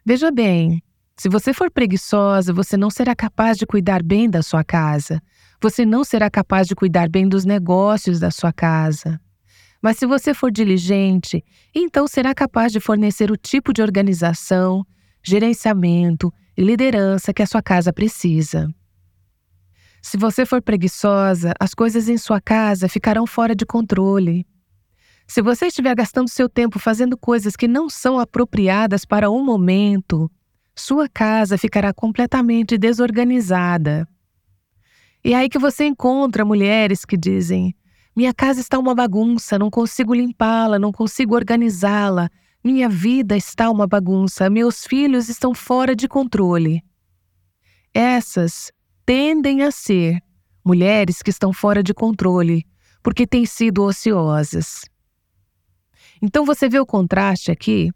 Veja 0.05 0.31
bem, 0.31 0.81
se 1.17 1.27
você 1.27 1.53
for 1.53 1.69
preguiçosa, 1.69 2.53
você 2.53 2.77
não 2.77 2.89
será 2.89 3.13
capaz 3.13 3.57
de 3.57 3.65
cuidar 3.65 4.01
bem 4.01 4.29
da 4.29 4.41
sua 4.41 4.63
casa. 4.63 5.21
Você 5.61 5.85
não 5.85 6.05
será 6.05 6.29
capaz 6.29 6.69
de 6.69 6.73
cuidar 6.73 7.09
bem 7.09 7.27
dos 7.27 7.43
negócios 7.43 8.17
da 8.17 8.31
sua 8.31 8.53
casa. 8.53 9.19
Mas 9.81 9.97
se 9.97 10.05
você 10.05 10.33
for 10.33 10.53
diligente, 10.53 11.43
então 11.75 12.07
será 12.07 12.33
capaz 12.33 12.71
de 12.71 12.79
fornecer 12.79 13.29
o 13.29 13.35
tipo 13.35 13.73
de 13.73 13.81
organização, 13.81 14.85
gerenciamento 15.21 16.33
e 16.55 16.63
liderança 16.63 17.33
que 17.33 17.43
a 17.43 17.45
sua 17.45 17.61
casa 17.61 17.91
precisa. 17.91 18.73
Se 20.09 20.15
você 20.15 20.45
for 20.45 20.61
preguiçosa, 20.61 21.51
as 21.59 21.73
coisas 21.73 22.07
em 22.07 22.17
sua 22.17 22.39
casa 22.39 22.87
ficarão 22.87 23.27
fora 23.27 23.53
de 23.53 23.65
controle. 23.65 24.47
Se 25.27 25.41
você 25.41 25.65
estiver 25.65 25.93
gastando 25.93 26.29
seu 26.29 26.47
tempo 26.47 26.79
fazendo 26.79 27.17
coisas 27.17 27.57
que 27.57 27.67
não 27.67 27.89
são 27.89 28.17
apropriadas 28.17 29.03
para 29.03 29.29
o 29.29 29.43
momento, 29.43 30.31
sua 30.73 31.09
casa 31.09 31.57
ficará 31.57 31.93
completamente 31.93 32.77
desorganizada. 32.77 34.07
E 35.25 35.33
é 35.33 35.39
aí 35.39 35.49
que 35.49 35.59
você 35.59 35.83
encontra 35.83 36.45
mulheres 36.45 37.03
que 37.03 37.17
dizem: 37.17 37.75
Minha 38.15 38.33
casa 38.33 38.61
está 38.61 38.79
uma 38.79 38.95
bagunça, 38.95 39.59
não 39.59 39.69
consigo 39.69 40.13
limpá-la, 40.13 40.79
não 40.79 40.93
consigo 40.93 41.35
organizá-la, 41.35 42.29
minha 42.63 42.87
vida 42.87 43.35
está 43.35 43.69
uma 43.69 43.85
bagunça, 43.85 44.49
meus 44.49 44.85
filhos 44.85 45.27
estão 45.27 45.53
fora 45.53 45.93
de 45.93 46.07
controle. 46.07 46.81
Essas 47.93 48.71
tendem 49.07 49.63
a 49.63 49.71
ser 49.71 50.19
mulheres 50.65 51.21
que 51.21 51.29
estão 51.29 51.53
fora 51.53 51.81
de 51.81 51.93
controle, 51.93 52.67
porque 53.01 53.25
têm 53.25 53.45
sido 53.45 53.81
ociosas. 53.83 54.81
Então 56.21 56.43
você 56.43 56.67
vê 56.67 56.77
o 56.77 56.85
contraste 56.85 57.49
aqui? 57.49 57.89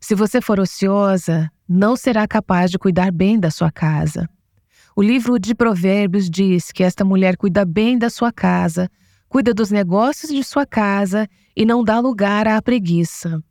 Se 0.00 0.14
você 0.14 0.40
for 0.40 0.60
ociosa, 0.60 1.50
não 1.68 1.96
será 1.96 2.28
capaz 2.28 2.70
de 2.70 2.78
cuidar 2.78 3.10
bem 3.10 3.40
da 3.40 3.50
sua 3.50 3.72
casa. 3.72 4.30
O 4.94 5.02
livro 5.02 5.40
de 5.40 5.56
Provérbios 5.56 6.30
diz 6.30 6.70
que 6.70 6.84
esta 6.84 7.04
mulher 7.04 7.36
cuida 7.36 7.64
bem 7.64 7.98
da 7.98 8.08
sua 8.08 8.30
casa, 8.30 8.88
cuida 9.28 9.52
dos 9.52 9.72
negócios 9.72 10.30
de 10.30 10.44
sua 10.44 10.64
casa 10.64 11.28
e 11.56 11.64
não 11.64 11.82
dá 11.82 11.98
lugar 11.98 12.46
à 12.46 12.62
preguiça. 12.62 13.42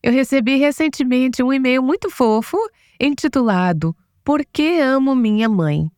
Eu 0.00 0.12
recebi 0.12 0.58
recentemente 0.58 1.42
um 1.42 1.52
e-mail 1.52 1.82
muito 1.82 2.08
fofo 2.08 2.56
intitulado 3.00 3.96
por 4.26 4.44
que 4.44 4.80
amo 4.80 5.14
minha 5.14 5.48
mãe? 5.48 5.88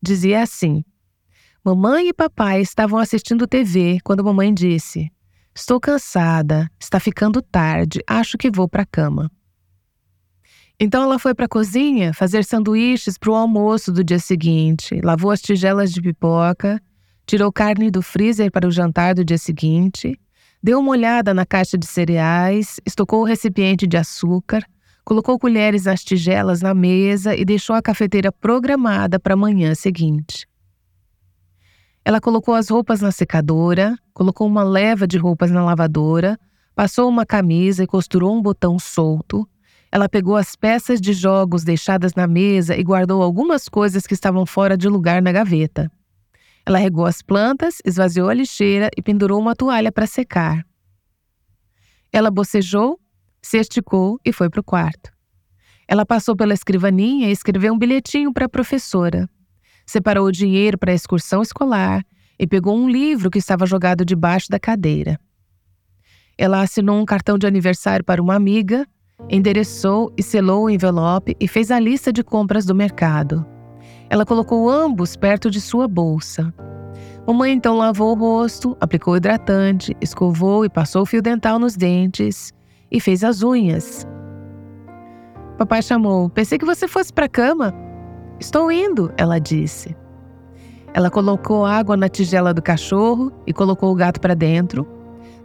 Dizia 0.00 0.42
assim: 0.42 0.82
Mamãe 1.62 2.08
e 2.08 2.14
papai 2.14 2.62
estavam 2.62 2.98
assistindo 2.98 3.46
TV 3.46 3.98
quando 4.02 4.24
mamãe 4.24 4.54
disse: 4.54 5.12
Estou 5.54 5.78
cansada, 5.78 6.70
está 6.80 6.98
ficando 6.98 7.42
tarde, 7.42 8.00
acho 8.08 8.38
que 8.38 8.50
vou 8.50 8.66
para 8.66 8.84
a 8.84 8.86
cama. 8.86 9.30
Então 10.80 11.02
ela 11.02 11.18
foi 11.18 11.34
para 11.34 11.44
a 11.44 11.48
cozinha 11.48 12.14
fazer 12.14 12.42
sanduíches 12.42 13.18
para 13.18 13.32
o 13.32 13.34
almoço 13.34 13.92
do 13.92 14.02
dia 14.02 14.18
seguinte, 14.18 14.98
lavou 15.04 15.30
as 15.30 15.42
tigelas 15.42 15.92
de 15.92 16.00
pipoca, 16.00 16.80
tirou 17.26 17.52
carne 17.52 17.90
do 17.90 18.00
freezer 18.00 18.50
para 18.50 18.66
o 18.66 18.70
jantar 18.70 19.14
do 19.14 19.22
dia 19.22 19.36
seguinte, 19.36 20.18
deu 20.62 20.78
uma 20.78 20.92
olhada 20.92 21.34
na 21.34 21.44
caixa 21.44 21.76
de 21.76 21.86
cereais, 21.86 22.80
estocou 22.86 23.20
o 23.20 23.26
recipiente 23.26 23.86
de 23.86 23.98
açúcar, 23.98 24.64
colocou 25.08 25.38
colheres 25.38 25.86
nas 25.86 26.04
tigelas 26.04 26.60
na 26.60 26.74
mesa 26.74 27.34
e 27.34 27.42
deixou 27.42 27.74
a 27.74 27.80
cafeteira 27.80 28.30
programada 28.30 29.18
para 29.18 29.32
a 29.32 29.36
manhã 29.36 29.74
seguinte. 29.74 30.46
Ela 32.04 32.20
colocou 32.20 32.52
as 32.54 32.68
roupas 32.68 33.00
na 33.00 33.10
secadora, 33.10 33.96
colocou 34.12 34.46
uma 34.46 34.62
leva 34.62 35.06
de 35.06 35.16
roupas 35.16 35.50
na 35.50 35.64
lavadora, 35.64 36.38
Passou 36.78 37.08
uma 37.08 37.26
camisa 37.26 37.82
e 37.82 37.88
costurou 37.88 38.32
um 38.32 38.40
botão 38.40 38.78
solto. 38.78 39.48
Ela 39.90 40.08
pegou 40.08 40.36
as 40.36 40.54
peças 40.54 41.00
de 41.00 41.12
jogos 41.12 41.64
deixadas 41.64 42.14
na 42.14 42.24
mesa 42.24 42.76
e 42.76 42.84
guardou 42.84 43.20
algumas 43.20 43.68
coisas 43.68 44.06
que 44.06 44.14
estavam 44.14 44.46
fora 44.46 44.76
de 44.76 44.88
lugar 44.88 45.20
na 45.20 45.32
gaveta. 45.32 45.90
Ela 46.64 46.78
regou 46.78 47.04
as 47.04 47.20
plantas, 47.20 47.78
esvaziou 47.84 48.28
a 48.28 48.34
lixeira 48.34 48.90
e 48.96 49.02
pendurou 49.02 49.40
uma 49.40 49.56
toalha 49.56 49.90
para 49.90 50.06
secar. 50.06 50.64
Ela 52.12 52.30
bocejou, 52.30 53.00
se 53.42 53.58
esticou 53.58 54.18
e 54.24 54.32
foi 54.32 54.48
para 54.50 54.60
o 54.60 54.64
quarto. 54.64 55.10
Ela 55.86 56.04
passou 56.04 56.36
pela 56.36 56.52
escrivaninha 56.52 57.28
e 57.28 57.32
escreveu 57.32 57.72
um 57.72 57.78
bilhetinho 57.78 58.32
para 58.32 58.44
a 58.44 58.48
professora. 58.48 59.28
Separou 59.86 60.26
o 60.26 60.32
dinheiro 60.32 60.76
para 60.76 60.92
a 60.92 60.94
excursão 60.94 61.40
escolar 61.40 62.04
e 62.38 62.46
pegou 62.46 62.76
um 62.76 62.90
livro 62.90 63.30
que 63.30 63.38
estava 63.38 63.64
jogado 63.64 64.04
debaixo 64.04 64.48
da 64.50 64.60
cadeira. 64.60 65.18
Ela 66.36 66.60
assinou 66.60 67.00
um 67.00 67.06
cartão 67.06 67.38
de 67.38 67.46
aniversário 67.46 68.04
para 68.04 68.22
uma 68.22 68.34
amiga, 68.34 68.86
endereçou 69.30 70.12
e 70.16 70.22
selou 70.22 70.64
o 70.64 70.70
envelope 70.70 71.34
e 71.40 71.48
fez 71.48 71.70
a 71.70 71.80
lista 71.80 72.12
de 72.12 72.22
compras 72.22 72.66
do 72.66 72.74
mercado. 72.74 73.44
Ela 74.10 74.26
colocou 74.26 74.68
ambos 74.68 75.16
perto 75.16 75.50
de 75.50 75.60
sua 75.60 75.88
bolsa. 75.88 76.52
Mamãe 77.26 77.52
então 77.52 77.76
lavou 77.76 78.12
o 78.12 78.18
rosto, 78.18 78.76
aplicou 78.80 79.16
hidratante, 79.16 79.96
escovou 80.00 80.64
e 80.64 80.68
passou 80.68 81.02
o 81.02 81.06
fio 81.06 81.20
dental 81.20 81.58
nos 81.58 81.76
dentes 81.76 82.52
e 82.90 83.00
fez 83.00 83.22
as 83.24 83.42
unhas. 83.42 84.06
Papai 85.56 85.82
chamou: 85.82 86.28
Pensei 86.30 86.58
que 86.58 86.64
você 86.64 86.86
fosse 86.86 87.12
para 87.12 87.26
a 87.26 87.28
cama. 87.28 87.74
Estou 88.38 88.70
indo, 88.70 89.12
ela 89.16 89.38
disse. 89.38 89.96
Ela 90.94 91.10
colocou 91.10 91.66
água 91.66 91.96
na 91.96 92.08
tigela 92.08 92.54
do 92.54 92.62
cachorro 92.62 93.32
e 93.46 93.52
colocou 93.52 93.92
o 93.92 93.94
gato 93.94 94.20
para 94.20 94.34
dentro. 94.34 94.86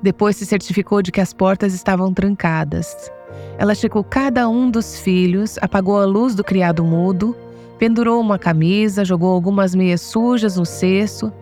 Depois 0.02 0.36
se 0.36 0.46
certificou 0.46 1.02
de 1.02 1.12
que 1.12 1.22
as 1.22 1.34
portas 1.34 1.74
estavam 1.74 2.14
trancadas. 2.14 3.12
Ela 3.58 3.74
checou 3.74 4.04
cada 4.04 4.48
um 4.48 4.70
dos 4.70 5.00
filhos, 5.00 5.58
apagou 5.62 6.00
a 6.00 6.06
luz 6.06 6.36
do 6.36 6.44
criado 6.44 6.84
mudo, 6.84 7.36
pendurou 7.80 8.22
uma 8.22 8.38
camisa, 8.38 9.04
jogou 9.04 9.32
algumas 9.32 9.74
meias 9.74 10.02
sujas 10.02 10.58
no 10.58 10.66
cesto 10.66 11.34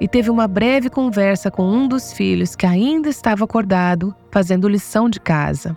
e 0.00 0.06
teve 0.06 0.30
uma 0.30 0.46
breve 0.46 0.90
conversa 0.90 1.50
com 1.50 1.66
um 1.66 1.88
dos 1.88 2.12
filhos 2.12 2.54
que 2.54 2.66
ainda 2.66 3.08
estava 3.08 3.44
acordado, 3.44 4.14
fazendo 4.30 4.68
lição 4.68 5.08
de 5.08 5.18
casa. 5.18 5.76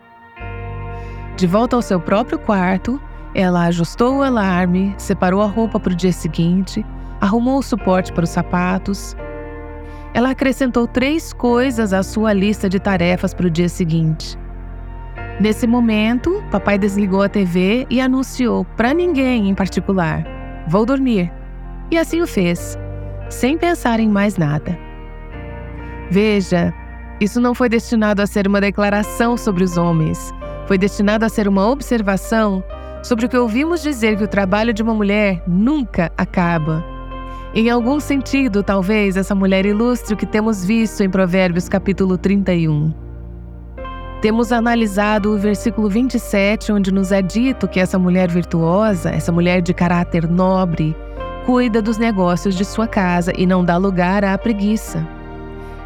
De 1.38 1.48
volta 1.48 1.76
ao 1.76 1.82
seu 1.82 2.00
próprio 2.02 2.38
quarto, 2.38 3.02
ela 3.34 3.66
ajustou 3.66 4.18
o 4.18 4.24
alarme, 4.24 4.94
separou 4.98 5.42
a 5.42 5.46
roupa 5.46 5.80
para 5.80 5.94
o 5.94 5.96
dia 5.96 6.12
seguinte, 6.12 6.86
arrumou 7.22 7.60
o 7.60 7.64
suporte 7.64 8.12
para 8.12 8.26
os 8.26 8.30
sapatos. 8.30 9.16
Ela 10.14 10.32
acrescentou 10.32 10.88
três 10.88 11.32
coisas 11.32 11.94
à 11.94 12.04
sua 12.04 12.34
lista 12.34 12.68
de 12.68 12.80
tarefas 12.80 13.34
para 13.34 13.48
o 13.48 13.50
dia 13.50 13.70
seguinte. 13.70 14.38
Nesse 15.40 15.66
momento, 15.66 16.44
papai 16.52 16.78
desligou 16.78 17.22
a 17.22 17.30
TV 17.30 17.88
e 17.90 18.02
anunciou 18.02 18.66
para 18.76 18.94
ninguém 18.94 19.48
em 19.48 19.56
particular: 19.56 20.26
Vou 20.68 20.86
dormir. 20.86 21.32
E 21.90 21.98
assim 21.98 22.22
o 22.22 22.28
fez 22.28 22.78
sem 23.30 23.58
pensar 23.58 24.00
em 24.00 24.10
mais 24.10 24.38
nada. 24.38 24.78
Veja, 26.10 26.74
isso 27.22 27.40
não 27.40 27.54
foi 27.54 27.70
destinado 27.70 28.22
a 28.22 28.28
ser 28.28 28.48
uma 28.48 28.60
declaração 28.60 29.38
sobre 29.38 29.64
os 29.64 29.78
homens, 29.78 30.34
foi 30.68 30.78
destinado 30.78 31.26
a 31.26 31.30
ser 31.30 31.48
uma 31.48 31.68
observação 31.68 32.64
sobre 33.04 33.26
o 33.26 33.30
que 33.30 33.38
ouvimos 33.38 33.82
dizer 33.82 34.18
que 34.18 34.24
o 34.24 34.28
trabalho 34.28 34.74
de 34.74 34.84
uma 34.84 34.94
mulher 34.94 35.42
nunca 35.48 36.12
acaba. 36.18 36.84
Em 37.54 37.70
algum 37.70 38.00
sentido, 38.00 38.62
talvez 38.62 39.18
essa 39.18 39.34
mulher 39.34 39.66
ilustre 39.66 40.14
o 40.14 40.18
que 40.18 40.26
temos 40.26 40.64
visto 40.64 41.02
em 41.02 41.10
Provérbios 41.10 41.68
capítulo 41.68 42.18
31. 42.18 42.94
Temos 44.22 44.52
analisado 44.52 45.34
o 45.34 45.38
versículo 45.38 45.90
27, 45.90 46.72
onde 46.72 46.92
nos 46.92 47.12
é 47.12 47.22
dito 47.22 47.68
que 47.68 47.80
essa 47.80 47.98
mulher 47.98 48.30
virtuosa, 48.30 49.10
essa 49.10 49.32
mulher 49.32 49.62
de 49.62 49.74
caráter 49.74 50.30
nobre, 50.30 50.96
cuida 51.50 51.82
dos 51.82 51.98
negócios 51.98 52.54
de 52.54 52.64
sua 52.64 52.88
casa 52.88 53.34
e 53.36 53.44
não 53.44 53.66
dá 53.66 53.76
lugar 53.76 54.24
à 54.24 54.38
preguiça. 54.38 55.04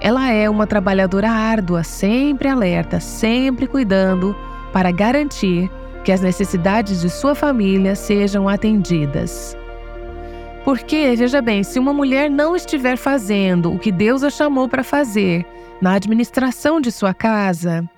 Ela 0.02 0.30
é 0.30 0.50
uma 0.50 0.68
trabalhadora 0.68 1.32
árdua, 1.32 1.86
sempre 1.86 2.50
alerta, 2.50 3.00
sempre 3.00 3.66
cuidando 3.66 4.36
para 4.74 4.92
garantir 4.92 5.72
que 6.04 6.12
as 6.12 6.20
necessidades 6.20 7.00
de 7.00 7.10
sua 7.10 7.34
família 7.34 7.96
sejam 7.96 8.50
atendidas. 8.50 9.56
Porque, 10.66 11.16
veja 11.16 11.42
bem, 11.42 11.64
se 11.64 11.80
uma 11.80 11.94
mulher 11.94 12.30
não 12.30 12.58
estiver 12.58 12.98
fazendo 12.98 13.72
o 13.72 13.80
que 13.80 13.90
Deus 13.90 14.22
a 14.22 14.30
chamou 14.30 14.68
para 14.68 14.84
fazer 14.84 15.46
na 15.82 15.94
administração 15.94 16.82
de 16.82 16.92
sua 16.92 17.14
casa, 17.14 17.90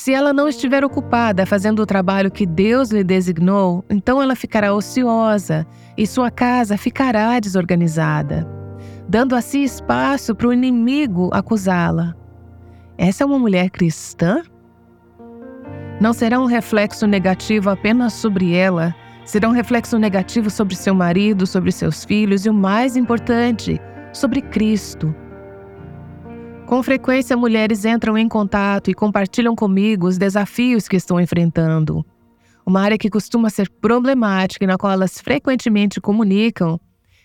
se 0.00 0.14
ela 0.14 0.32
não 0.32 0.48
estiver 0.48 0.82
ocupada 0.82 1.44
fazendo 1.44 1.80
o 1.80 1.86
trabalho 1.86 2.30
que 2.30 2.46
Deus 2.46 2.90
lhe 2.90 3.04
designou, 3.04 3.84
então 3.90 4.22
ela 4.22 4.34
ficará 4.34 4.72
ociosa 4.72 5.66
e 5.94 6.06
sua 6.06 6.30
casa 6.30 6.78
ficará 6.78 7.38
desorganizada, 7.38 8.48
dando 9.06 9.36
assim 9.36 9.62
espaço 9.62 10.34
para 10.34 10.48
o 10.48 10.54
inimigo 10.54 11.28
acusá-la. 11.34 12.14
Essa 12.96 13.24
é 13.24 13.26
uma 13.26 13.38
mulher 13.38 13.68
cristã? 13.68 14.42
Não 16.00 16.14
será 16.14 16.40
um 16.40 16.46
reflexo 16.46 17.06
negativo 17.06 17.68
apenas 17.68 18.14
sobre 18.14 18.56
ela, 18.56 18.94
será 19.26 19.50
um 19.50 19.52
reflexo 19.52 19.98
negativo 19.98 20.48
sobre 20.48 20.76
seu 20.76 20.94
marido, 20.94 21.46
sobre 21.46 21.70
seus 21.70 22.06
filhos 22.06 22.46
e 22.46 22.48
o 22.48 22.54
mais 22.54 22.96
importante, 22.96 23.78
sobre 24.14 24.40
Cristo. 24.40 25.14
Com 26.70 26.84
frequência, 26.84 27.36
mulheres 27.36 27.84
entram 27.84 28.16
em 28.16 28.28
contato 28.28 28.92
e 28.92 28.94
compartilham 28.94 29.56
comigo 29.56 30.06
os 30.06 30.16
desafios 30.16 30.86
que 30.86 30.94
estão 30.94 31.20
enfrentando. 31.20 32.06
Uma 32.64 32.80
área 32.80 32.96
que 32.96 33.10
costuma 33.10 33.50
ser 33.50 33.68
problemática 33.68 34.64
e 34.64 34.68
na 34.68 34.78
qual 34.78 34.92
elas 34.92 35.20
frequentemente 35.20 36.00
comunicam 36.00 36.78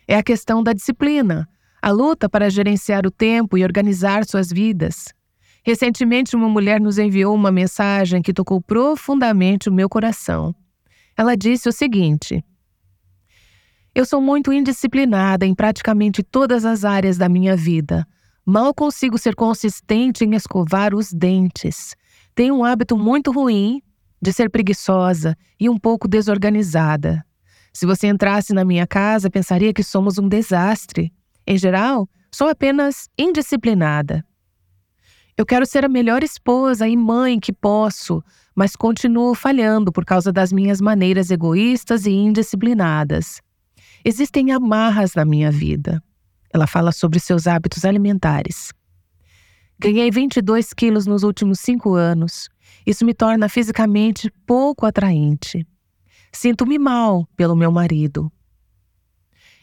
é 0.08 0.18
a 0.18 0.24
questão 0.24 0.64
da 0.64 0.74
disciplina, 0.74 1.48
a 1.80 1.92
luta 1.92 2.28
para 2.28 2.50
gerenciar 2.50 3.06
o 3.06 3.12
tempo 3.12 3.56
e 3.56 3.64
organizar 3.64 4.26
suas 4.26 4.50
vidas. 4.50 5.14
Recentemente, 5.64 6.36
uma 6.36 6.50
mulher 6.50 6.82
nos 6.82 6.98
enviou 6.98 7.36
uma 7.36 7.52
mensagem 7.52 8.24
que 8.24 8.34
tocou 8.34 8.60
profundamente 8.60 9.70
o 9.70 9.72
meu 9.72 9.88
coração. 9.88 10.56
Ela 11.16 11.38
disse 11.38 11.70
o 11.70 11.72
seguinte: 11.72 12.44
Eu 13.94 14.08
sou 14.08 14.20
muito 14.20 14.52
indisciplinada 14.52 15.46
em 15.46 15.54
praticamente 15.54 16.24
todas 16.24 16.66
as 16.66 16.84
áreas 16.84 17.16
da 17.16 17.30
minha 17.30 17.56
vida 17.56 18.08
Mal 18.46 18.76
consigo 18.76 19.18
ser 19.18 19.34
consistente 19.34 20.24
em 20.24 20.36
escovar 20.36 20.94
os 20.94 21.12
dentes. 21.12 21.96
Tenho 22.36 22.56
um 22.56 22.64
hábito 22.64 22.96
muito 22.96 23.32
ruim 23.32 23.82
de 24.22 24.32
ser 24.32 24.52
preguiçosa 24.52 25.36
e 25.60 25.68
um 25.68 25.78
pouco 25.78 26.08
desorganizada. 26.08 27.26
Se 27.74 27.86
você 27.86 28.08
entrasse 28.08 28.54
na 28.54 28.64
minha 28.64 28.86
casa, 28.86 29.30
pensaria 29.30 29.74
que 29.74 29.84
somos 29.84 30.20
um 30.20 30.30
desastre. 30.30 31.12
Em 31.48 31.58
geral, 31.58 32.08
sou 32.32 32.48
apenas 32.48 33.10
indisciplinada. 33.18 34.24
Eu 35.36 35.46
quero 35.46 35.66
ser 35.66 35.84
a 35.84 35.90
melhor 35.90 36.24
esposa 36.24 36.88
e 36.88 36.96
mãe 36.96 37.40
que 37.40 37.52
posso, 37.52 38.24
mas 38.56 38.76
continuo 38.76 39.36
falhando 39.36 39.92
por 39.92 40.06
causa 40.06 40.32
das 40.32 40.54
minhas 40.54 40.80
maneiras 40.80 41.32
egoístas 41.32 42.06
e 42.06 42.12
indisciplinadas. 42.12 43.42
Existem 44.06 44.52
amarras 44.52 45.16
na 45.16 45.26
minha 45.26 45.52
vida. 45.52 46.02
Ela 46.56 46.68
fala 46.68 46.94
sobre 46.94 47.20
seus 47.20 47.48
hábitos 47.48 47.84
alimentares. 47.84 48.72
Ganhei 49.78 50.10
22 50.10 50.72
quilos 50.72 51.06
nos 51.06 51.22
últimos 51.22 51.60
cinco 51.60 51.96
anos. 51.96 52.48
Isso 52.88 53.04
me 53.04 53.14
torna 53.14 53.50
fisicamente 53.50 54.32
pouco 54.48 54.86
atraente. 54.86 55.68
Sinto-me 56.32 56.80
mal 56.80 57.28
pelo 57.36 57.58
meu 57.58 57.74
marido. 57.74 58.32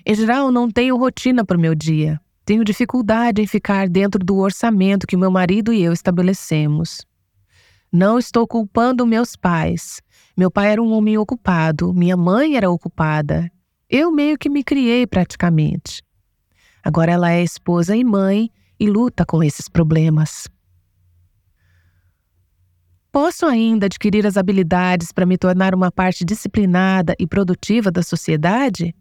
Em 0.05 0.14
geral, 0.14 0.52
não 0.52 0.70
tenho 0.70 0.98
rotina 0.98 1.46
para 1.46 1.57
o 1.57 1.61
meu 1.61 1.74
dia. 1.74 2.20
Tenho 2.44 2.62
dificuldade 2.62 3.40
em 3.40 3.46
ficar 3.46 3.88
dentro 3.88 4.22
do 4.22 4.37
orçamento 4.37 5.07
que 5.07 5.16
meu 5.16 5.31
marido 5.31 5.72
e 5.72 5.83
eu 5.83 5.94
estabelecemos. 5.94 7.07
Não 7.90 8.18
estou 8.18 8.46
culpando 8.46 9.07
meus 9.07 9.35
pais. 9.35 10.02
Meu 10.37 10.50
pai 10.50 10.72
era 10.72 10.83
um 10.83 10.92
homem 10.92 11.16
ocupado, 11.16 11.94
minha 11.94 12.18
mãe 12.18 12.55
era 12.55 12.70
ocupada. 12.70 13.50
Eu 13.88 14.12
meio 14.12 14.37
que 14.37 14.50
me 14.50 14.62
criei 14.62 15.07
praticamente. 15.07 16.02
Agora 16.83 17.12
ela 17.12 17.31
é 17.31 17.42
esposa 17.42 17.97
e 17.97 18.05
mãe 18.05 18.51
e 18.79 18.88
luta 18.88 19.25
com 19.25 19.42
esses 19.42 19.68
problemas. 19.68 20.49
Posso 23.12 23.45
ainda 23.45 23.87
adquirir 23.87 24.27
as 24.27 24.37
habilidades 24.37 25.12
para 25.12 25.27
me 25.27 25.37
tornar 25.37 25.75
uma 25.75 25.92
parte 25.92 26.25
disciplinada 26.25 27.14
e 27.18 27.27
produtiva 27.27 27.90
da 27.90 28.03
sociedade? 28.03 28.95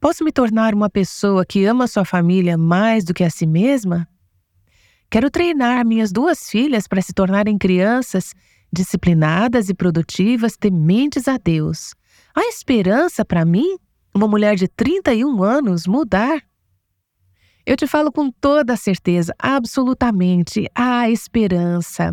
Posso 0.00 0.24
me 0.24 0.32
tornar 0.32 0.74
uma 0.74 0.88
pessoa 0.88 1.44
que 1.44 1.66
ama 1.66 1.86
sua 1.86 2.06
família 2.06 2.56
mais 2.56 3.04
do 3.04 3.12
que 3.12 3.22
a 3.22 3.28
si 3.28 3.46
mesma? 3.46 4.08
Quero 5.10 5.30
treinar 5.30 5.84
minhas 5.84 6.10
duas 6.10 6.48
filhas 6.48 6.88
para 6.88 7.02
se 7.02 7.12
tornarem 7.12 7.58
crianças 7.58 8.32
disciplinadas 8.72 9.68
e 9.68 9.74
produtivas, 9.74 10.56
tementes 10.56 11.28
a 11.28 11.36
Deus. 11.36 11.94
Há 12.34 12.48
esperança 12.48 13.24
para 13.24 13.44
mim, 13.44 13.76
uma 14.14 14.26
mulher 14.26 14.56
de 14.56 14.66
31 14.68 15.42
anos, 15.42 15.86
mudar? 15.86 16.40
Eu 17.66 17.76
te 17.76 17.86
falo 17.86 18.10
com 18.10 18.30
toda 18.30 18.76
certeza, 18.76 19.34
absolutamente, 19.38 20.66
há 20.74 21.10
esperança. 21.10 22.12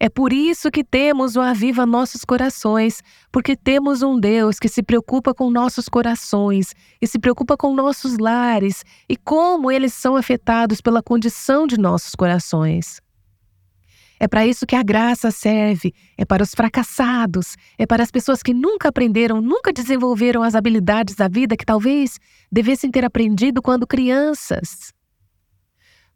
É 0.00 0.08
por 0.08 0.32
isso 0.32 0.70
que 0.70 0.84
temos 0.84 1.34
o 1.34 1.40
Aviva 1.40 1.84
Nossos 1.84 2.24
Corações, 2.24 3.02
porque 3.32 3.56
temos 3.56 4.02
um 4.02 4.18
Deus 4.18 4.58
que 4.58 4.68
se 4.68 4.82
preocupa 4.82 5.34
com 5.34 5.50
nossos 5.50 5.88
corações 5.88 6.72
e 7.00 7.06
se 7.06 7.18
preocupa 7.18 7.56
com 7.56 7.74
nossos 7.74 8.18
lares 8.18 8.84
e 9.08 9.16
como 9.16 9.72
eles 9.72 9.94
são 9.94 10.14
afetados 10.14 10.80
pela 10.80 11.02
condição 11.02 11.66
de 11.66 11.78
nossos 11.78 12.14
corações. 12.14 13.00
É 14.20 14.26
para 14.26 14.46
isso 14.46 14.66
que 14.66 14.74
a 14.74 14.82
graça 14.82 15.30
serve, 15.30 15.94
é 16.16 16.24
para 16.24 16.42
os 16.42 16.54
fracassados, 16.54 17.56
é 17.78 17.86
para 17.86 18.02
as 18.02 18.10
pessoas 18.10 18.42
que 18.42 18.52
nunca 18.52 18.88
aprenderam, 18.88 19.40
nunca 19.40 19.72
desenvolveram 19.72 20.42
as 20.42 20.54
habilidades 20.54 21.14
da 21.14 21.28
vida 21.28 21.56
que 21.56 21.64
talvez 21.64 22.18
devessem 22.50 22.90
ter 22.90 23.04
aprendido 23.04 23.62
quando 23.62 23.86
crianças. 23.86 24.92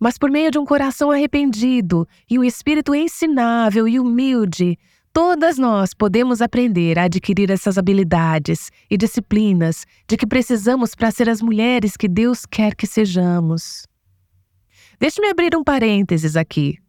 Mas 0.00 0.18
por 0.18 0.30
meio 0.30 0.50
de 0.50 0.58
um 0.58 0.64
coração 0.64 1.12
arrependido 1.12 2.08
e 2.28 2.36
um 2.36 2.42
espírito 2.42 2.92
ensinável 2.92 3.86
e 3.86 4.00
humilde, 4.00 4.76
todas 5.12 5.58
nós 5.58 5.94
podemos 5.94 6.42
aprender 6.42 6.98
a 6.98 7.04
adquirir 7.04 7.52
essas 7.52 7.78
habilidades 7.78 8.72
e 8.90 8.96
disciplinas 8.96 9.86
de 10.08 10.16
que 10.16 10.26
precisamos 10.26 10.96
para 10.96 11.12
ser 11.12 11.28
as 11.28 11.40
mulheres 11.40 11.96
que 11.96 12.08
Deus 12.08 12.44
quer 12.44 12.74
que 12.74 12.84
sejamos. 12.84 13.86
Deixe-me 14.98 15.28
abrir 15.28 15.54
um 15.56 15.62
parênteses 15.62 16.34
aqui. 16.34 16.81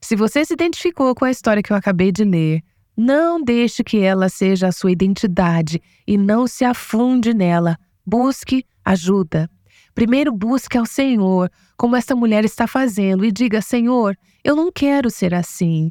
Se 0.00 0.14
você 0.16 0.44
se 0.44 0.54
identificou 0.54 1.14
com 1.14 1.24
a 1.24 1.30
história 1.30 1.62
que 1.62 1.72
eu 1.72 1.76
acabei 1.76 2.12
de 2.12 2.24
ler, 2.24 2.62
não 2.96 3.42
deixe 3.42 3.84
que 3.84 3.98
ela 3.98 4.28
seja 4.28 4.68
a 4.68 4.72
sua 4.72 4.90
identidade 4.90 5.82
e 6.06 6.16
não 6.16 6.46
se 6.46 6.64
afunde 6.64 7.34
nela. 7.34 7.76
Busque 8.04 8.64
ajuda. 8.84 9.50
Primeiro 9.94 10.32
busque 10.32 10.78
ao 10.78 10.86
Senhor, 10.86 11.50
como 11.76 11.96
esta 11.96 12.14
mulher 12.14 12.44
está 12.44 12.66
fazendo, 12.66 13.24
e 13.24 13.32
diga: 13.32 13.60
Senhor, 13.60 14.16
eu 14.44 14.54
não 14.54 14.70
quero 14.70 15.10
ser 15.10 15.34
assim. 15.34 15.90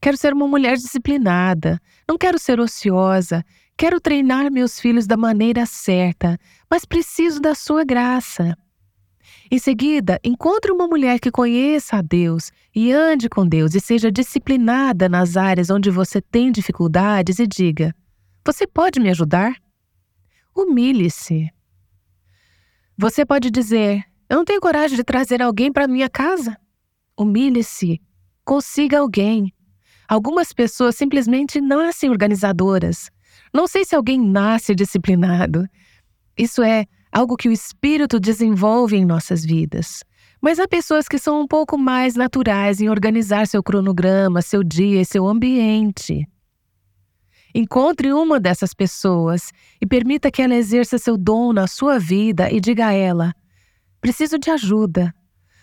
Quero 0.00 0.16
ser 0.16 0.32
uma 0.32 0.46
mulher 0.46 0.76
disciplinada, 0.76 1.80
não 2.08 2.18
quero 2.18 2.38
ser 2.38 2.60
ociosa, 2.60 3.44
quero 3.76 4.00
treinar 4.00 4.52
meus 4.52 4.78
filhos 4.78 5.06
da 5.06 5.16
maneira 5.16 5.64
certa, 5.66 6.38
mas 6.70 6.84
preciso 6.84 7.40
da 7.40 7.54
sua 7.54 7.84
graça. 7.84 8.56
Em 9.54 9.58
seguida, 9.60 10.18
encontre 10.24 10.72
uma 10.72 10.88
mulher 10.88 11.20
que 11.20 11.30
conheça 11.30 11.98
a 11.98 12.02
Deus 12.02 12.50
e 12.74 12.90
ande 12.90 13.28
com 13.28 13.46
Deus 13.46 13.72
e 13.76 13.80
seja 13.80 14.10
disciplinada 14.10 15.08
nas 15.08 15.36
áreas 15.36 15.70
onde 15.70 15.92
você 15.92 16.20
tem 16.20 16.50
dificuldades 16.50 17.38
e 17.38 17.46
diga: 17.46 17.94
Você 18.44 18.66
pode 18.66 18.98
me 18.98 19.10
ajudar? 19.10 19.54
Humilhe-se. 20.56 21.48
Você 22.98 23.24
pode 23.24 23.48
dizer: 23.48 24.02
Eu 24.28 24.38
não 24.38 24.44
tenho 24.44 24.60
coragem 24.60 24.96
de 24.96 25.04
trazer 25.04 25.40
alguém 25.40 25.72
para 25.72 25.86
minha 25.86 26.10
casa. 26.10 26.58
Humilhe-se. 27.16 28.02
Consiga 28.44 28.98
alguém. 28.98 29.54
Algumas 30.08 30.52
pessoas 30.52 30.96
simplesmente 30.96 31.60
nascem 31.60 32.10
organizadoras. 32.10 33.08
Não 33.52 33.68
sei 33.68 33.84
se 33.84 33.94
alguém 33.94 34.20
nasce 34.20 34.74
disciplinado. 34.74 35.64
Isso 36.36 36.60
é 36.60 36.86
algo 37.14 37.36
que 37.36 37.48
o 37.48 37.52
espírito 37.52 38.18
desenvolve 38.18 38.96
em 38.96 39.04
nossas 39.04 39.44
vidas. 39.44 40.02
Mas 40.42 40.58
há 40.58 40.66
pessoas 40.66 41.06
que 41.06 41.16
são 41.16 41.40
um 41.40 41.46
pouco 41.46 41.78
mais 41.78 42.16
naturais 42.16 42.80
em 42.80 42.88
organizar 42.90 43.46
seu 43.46 43.62
cronograma, 43.62 44.42
seu 44.42 44.64
dia 44.64 45.00
e 45.00 45.04
seu 45.04 45.26
ambiente. 45.28 46.28
Encontre 47.54 48.12
uma 48.12 48.40
dessas 48.40 48.74
pessoas 48.74 49.52
e 49.80 49.86
permita 49.86 50.28
que 50.28 50.42
ela 50.42 50.56
exerça 50.56 50.98
seu 50.98 51.16
dom 51.16 51.52
na 51.52 51.68
sua 51.68 52.00
vida 52.00 52.50
e 52.50 52.60
diga 52.60 52.88
a 52.88 52.92
ela: 52.92 53.32
Preciso 54.00 54.36
de 54.36 54.50
ajuda. 54.50 55.14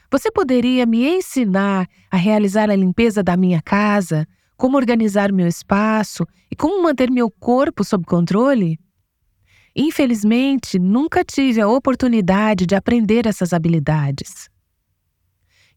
Você 0.10 0.32
poderia 0.32 0.86
me 0.86 1.06
ensinar 1.06 1.86
a 2.10 2.16
realizar 2.16 2.70
a 2.70 2.76
limpeza 2.76 3.22
da 3.22 3.36
minha 3.36 3.62
casa, 3.62 4.26
como 4.56 4.78
organizar 4.78 5.34
meu 5.34 5.48
espaço 5.48 6.26
e 6.50 6.56
como 6.56 6.82
manter 6.82 7.12
meu 7.12 7.30
corpo 7.30 7.84
sob 7.84 8.06
controle? 8.06 8.80
Infelizmente, 9.76 10.78
nunca 10.78 11.24
tive 11.24 11.62
a 11.62 11.68
oportunidade 11.68 12.66
de 12.66 12.76
aprender 12.76 13.26
essas 13.26 13.54
habilidades. 13.54 14.50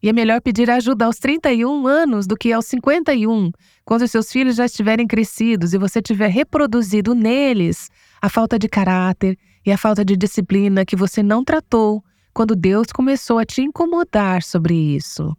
E 0.03 0.09
é 0.09 0.13
melhor 0.13 0.41
pedir 0.41 0.69
ajuda 0.69 1.05
aos 1.05 1.17
31 1.17 1.87
anos 1.87 2.27
do 2.27 2.35
que 2.35 2.51
aos 2.51 2.65
51, 2.65 3.51
quando 3.83 4.07
seus 4.07 4.31
filhos 4.31 4.57
já 4.57 4.65
estiverem 4.65 5.07
crescidos 5.07 5.73
e 5.73 5.77
você 5.77 6.01
tiver 6.01 6.27
reproduzido 6.27 7.15
neles 7.15 7.89
a 8.21 8.29
falta 8.29 8.59
de 8.59 8.67
caráter 8.67 9.37
e 9.65 9.71
a 9.71 9.77
falta 9.77 10.03
de 10.03 10.15
disciplina 10.15 10.85
que 10.85 10.95
você 10.95 11.23
não 11.23 11.43
tratou 11.43 12.03
quando 12.33 12.55
Deus 12.55 12.87
começou 12.87 13.39
a 13.39 13.45
te 13.45 13.61
incomodar 13.61 14.43
sobre 14.43 14.75
isso. 14.75 15.35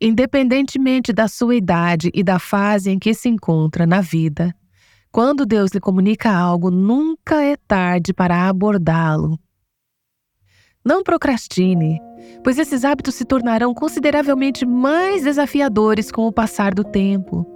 Independentemente 0.00 1.12
da 1.12 1.28
sua 1.28 1.54
idade 1.54 2.10
e 2.14 2.22
da 2.22 2.38
fase 2.38 2.90
em 2.90 2.98
que 2.98 3.14
se 3.14 3.28
encontra 3.28 3.86
na 3.86 4.00
vida, 4.00 4.54
quando 5.16 5.46
Deus 5.46 5.70
lhe 5.70 5.80
comunica 5.80 6.30
algo, 6.30 6.70
nunca 6.70 7.42
é 7.42 7.56
tarde 7.56 8.12
para 8.12 8.50
abordá-lo. 8.50 9.38
Não 10.84 11.02
procrastine, 11.02 11.98
pois 12.44 12.58
esses 12.58 12.84
hábitos 12.84 13.14
se 13.14 13.24
tornarão 13.24 13.72
consideravelmente 13.72 14.66
mais 14.66 15.24
desafiadores 15.24 16.12
com 16.12 16.26
o 16.26 16.32
passar 16.32 16.74
do 16.74 16.84
tempo. 16.84 17.46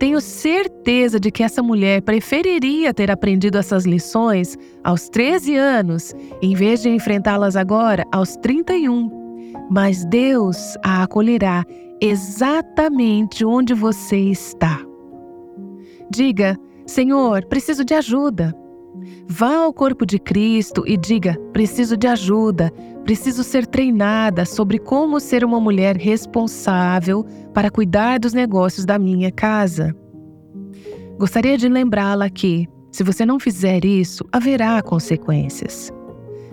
Tenho 0.00 0.20
certeza 0.20 1.20
de 1.20 1.30
que 1.30 1.44
essa 1.44 1.62
mulher 1.62 2.02
preferiria 2.02 2.92
ter 2.92 3.08
aprendido 3.08 3.56
essas 3.56 3.84
lições 3.84 4.56
aos 4.82 5.08
13 5.08 5.54
anos, 5.54 6.12
em 6.42 6.56
vez 6.56 6.82
de 6.82 6.88
enfrentá-las 6.88 7.54
agora 7.54 8.04
aos 8.10 8.34
31. 8.38 9.62
Mas 9.70 10.04
Deus 10.06 10.76
a 10.82 11.04
acolherá 11.04 11.64
exatamente 12.00 13.44
onde 13.44 13.74
você 13.74 14.16
está. 14.18 14.84
Diga: 16.14 16.56
Senhor, 16.86 17.44
preciso 17.46 17.84
de 17.84 17.92
ajuda. 17.92 18.54
Vá 19.26 19.56
ao 19.56 19.72
corpo 19.72 20.06
de 20.06 20.16
Cristo 20.16 20.84
e 20.86 20.96
diga: 20.96 21.36
preciso 21.52 21.96
de 21.96 22.06
ajuda, 22.06 22.72
preciso 23.02 23.42
ser 23.42 23.66
treinada 23.66 24.44
sobre 24.44 24.78
como 24.78 25.18
ser 25.18 25.44
uma 25.44 25.58
mulher 25.58 25.96
responsável 25.96 27.24
para 27.52 27.68
cuidar 27.68 28.20
dos 28.20 28.32
negócios 28.32 28.86
da 28.86 28.96
minha 28.96 29.32
casa. 29.32 29.92
Gostaria 31.18 31.58
de 31.58 31.68
lembrá-la 31.68 32.30
que, 32.30 32.68
se 32.92 33.02
você 33.02 33.26
não 33.26 33.40
fizer 33.40 33.84
isso, 33.84 34.24
haverá 34.30 34.80
consequências. 34.82 35.92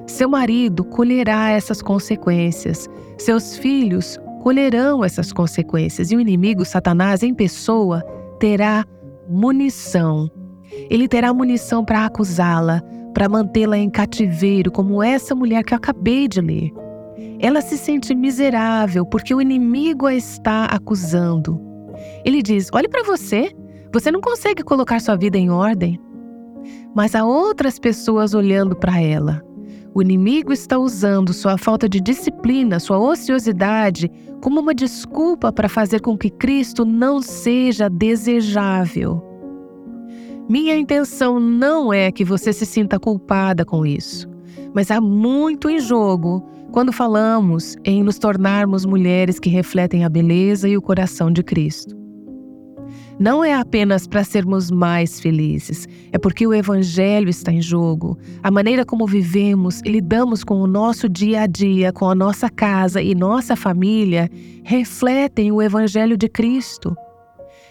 Seu 0.07 0.27
marido 0.27 0.83
colherá 0.83 1.51
essas 1.51 1.83
consequências, 1.83 2.89
seus 3.15 3.55
filhos 3.57 4.19
colherão 4.41 5.05
essas 5.05 5.31
consequências 5.31 6.11
e 6.11 6.15
o 6.15 6.19
inimigo, 6.19 6.65
Satanás, 6.65 7.21
em 7.21 7.31
pessoa, 7.31 8.01
terá 8.39 8.87
munição 9.29 10.29
ele 10.89 11.07
terá 11.07 11.33
munição 11.33 11.83
para 11.83 12.05
acusá-la, 12.05 12.81
para 13.13 13.27
mantê-la 13.27 13.77
em 13.77 13.89
cativeiro, 13.89 14.71
como 14.71 15.03
essa 15.03 15.35
mulher 15.35 15.63
que 15.63 15.73
eu 15.73 15.77
acabei 15.77 16.27
de 16.27 16.41
ler. 16.41 16.71
Ela 17.39 17.61
se 17.61 17.77
sente 17.77 18.15
miserável 18.15 19.05
porque 19.05 19.33
o 19.33 19.41
inimigo 19.41 20.05
a 20.05 20.15
está 20.15 20.65
acusando. 20.65 21.59
Ele 22.23 22.41
diz: 22.41 22.69
Olhe 22.73 22.87
para 22.87 23.03
você, 23.03 23.51
você 23.93 24.11
não 24.11 24.21
consegue 24.21 24.63
colocar 24.63 25.01
sua 25.01 25.15
vida 25.15 25.37
em 25.37 25.49
ordem. 25.49 25.99
Mas 26.95 27.15
há 27.15 27.25
outras 27.25 27.79
pessoas 27.79 28.33
olhando 28.33 28.75
para 28.75 29.01
ela. 29.01 29.43
O 29.93 30.01
inimigo 30.01 30.53
está 30.53 30.79
usando 30.79 31.33
sua 31.33 31.57
falta 31.57 31.89
de 31.89 31.99
disciplina, 31.99 32.79
sua 32.79 32.97
ociosidade, 32.97 34.09
como 34.41 34.61
uma 34.61 34.73
desculpa 34.73 35.51
para 35.51 35.67
fazer 35.67 35.99
com 35.99 36.17
que 36.17 36.29
Cristo 36.29 36.85
não 36.85 37.21
seja 37.21 37.89
desejável. 37.89 39.21
Minha 40.47 40.77
intenção 40.77 41.39
não 41.39 41.91
é 41.93 42.11
que 42.11 42.23
você 42.23 42.53
se 42.53 42.65
sinta 42.65 42.97
culpada 42.97 43.65
com 43.65 43.85
isso, 43.85 44.29
mas 44.73 44.89
há 44.91 45.01
muito 45.01 45.69
em 45.69 45.79
jogo 45.79 46.41
quando 46.71 46.93
falamos 46.93 47.75
em 47.83 48.01
nos 48.01 48.17
tornarmos 48.17 48.85
mulheres 48.85 49.39
que 49.39 49.49
refletem 49.49 50.05
a 50.05 50.09
beleza 50.09 50.69
e 50.69 50.77
o 50.77 50.81
coração 50.81 51.29
de 51.29 51.43
Cristo. 51.43 52.00
Não 53.19 53.43
é 53.43 53.53
apenas 53.53 54.07
para 54.07 54.23
sermos 54.23 54.71
mais 54.71 55.19
felizes, 55.19 55.87
é 56.11 56.17
porque 56.17 56.47
o 56.47 56.53
Evangelho 56.53 57.29
está 57.29 57.51
em 57.51 57.61
jogo. 57.61 58.17
A 58.41 58.49
maneira 58.49 58.85
como 58.85 59.05
vivemos 59.05 59.81
e 59.85 59.89
lidamos 59.89 60.43
com 60.43 60.55
o 60.55 60.67
nosso 60.67 61.07
dia 61.07 61.41
a 61.41 61.47
dia, 61.47 61.93
com 61.93 62.09
a 62.09 62.15
nossa 62.15 62.49
casa 62.49 63.01
e 63.01 63.13
nossa 63.13 63.55
família, 63.55 64.29
refletem 64.63 65.51
o 65.51 65.61
Evangelho 65.61 66.17
de 66.17 66.27
Cristo. 66.27 66.95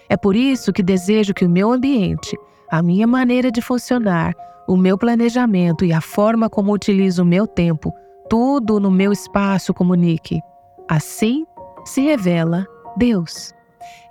É 0.09 0.17
por 0.17 0.37
isso 0.37 0.73
que 0.73 0.83
desejo 0.83 1.35
que 1.35 1.45
o 1.45 1.51
meu 1.51 1.73
ambiente, 1.73 2.37
a 2.71 2.83
minha 2.83 3.07
maneira 3.07 3.51
de 3.51 3.61
funcionar, 3.61 4.35
o 4.69 4.77
meu 4.77 4.97
planejamento 4.97 5.85
e 5.85 5.93
a 5.93 6.01
forma 6.01 6.49
como 6.49 6.73
utilizo 6.73 7.23
o 7.23 7.27
meu 7.27 7.47
tempo, 7.47 7.93
tudo 8.29 8.79
no 8.79 8.91
meu 8.91 9.13
espaço 9.13 9.75
comunique. 9.75 10.41
Assim 10.89 11.45
se 11.85 12.01
revela 12.01 12.67
Deus. 12.97 13.53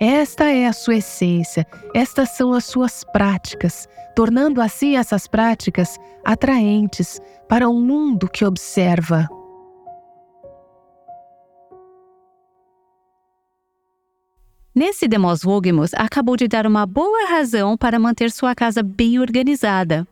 Esta 0.00 0.44
é 0.44 0.66
a 0.66 0.72
sua 0.72 0.96
essência, 0.96 1.66
estas 1.94 2.30
são 2.30 2.52
as 2.52 2.64
suas 2.64 3.04
práticas, 3.12 3.88
tornando 4.16 4.60
assim 4.60 4.96
essas 4.96 5.26
práticas 5.26 5.98
atraentes 6.24 7.20
para 7.48 7.68
o 7.68 7.76
um 7.76 7.80
mundo 7.80 8.28
que 8.28 8.44
observa. 8.44 9.28
Nesse 14.74 15.08
Demos 15.08 15.42
Vogemos, 15.42 15.92
acabou 15.94 16.36
de 16.36 16.48
dar 16.48 16.66
uma 16.66 16.86
boa 16.86 17.28
razão 17.28 17.76
para 17.76 17.98
manter 17.98 18.30
sua 18.30 18.54
casa 18.54 18.82
bem 18.82 19.18
organizada. 19.18 20.06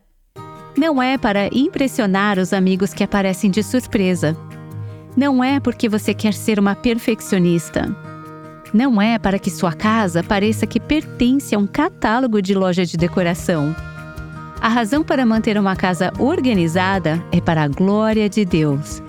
Não 0.77 1.01
é 1.01 1.17
para 1.17 1.47
impressionar 1.47 2.37
os 2.37 2.53
amigos 2.53 2.93
que 2.93 3.03
aparecem 3.03 3.49
de 3.49 3.63
surpresa. 3.63 4.37
Não 5.17 5.43
é 5.43 5.59
porque 5.59 5.89
você 5.89 6.13
quer 6.13 6.33
ser 6.33 6.59
uma 6.59 6.75
perfeccionista 6.75 8.08
não 8.73 9.01
é 9.01 9.17
para 9.17 9.39
que 9.39 9.49
sua 9.49 9.73
casa 9.73 10.23
pareça 10.23 10.67
que 10.67 10.79
pertence 10.79 11.55
a 11.55 11.59
um 11.59 11.65
catálogo 11.65 12.41
de 12.41 12.53
loja 12.53 12.85
de 12.85 12.97
decoração. 12.97 13.75
A 14.61 14.67
razão 14.67 15.03
para 15.03 15.25
manter 15.25 15.57
uma 15.57 15.75
casa 15.75 16.11
organizada 16.19 17.23
é 17.31 17.39
para 17.39 17.63
a 17.63 17.67
glória 17.67 18.29
de 18.29 18.43
Deus. 18.45 19.01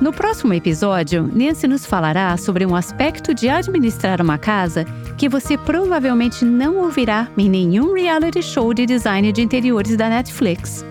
No 0.00 0.12
próximo 0.12 0.52
episódio, 0.52 1.30
Nancy 1.32 1.68
nos 1.68 1.86
falará 1.86 2.36
sobre 2.36 2.66
um 2.66 2.74
aspecto 2.74 3.32
de 3.32 3.48
administrar 3.48 4.20
uma 4.20 4.36
casa 4.36 4.84
que 5.16 5.28
você 5.28 5.56
provavelmente 5.56 6.44
não 6.44 6.78
ouvirá 6.78 7.28
em 7.38 7.48
nenhum 7.48 7.94
reality 7.94 8.42
show 8.42 8.74
de 8.74 8.84
design 8.84 9.30
de 9.30 9.40
interiores 9.40 9.96
da 9.96 10.08
Netflix. 10.08 10.84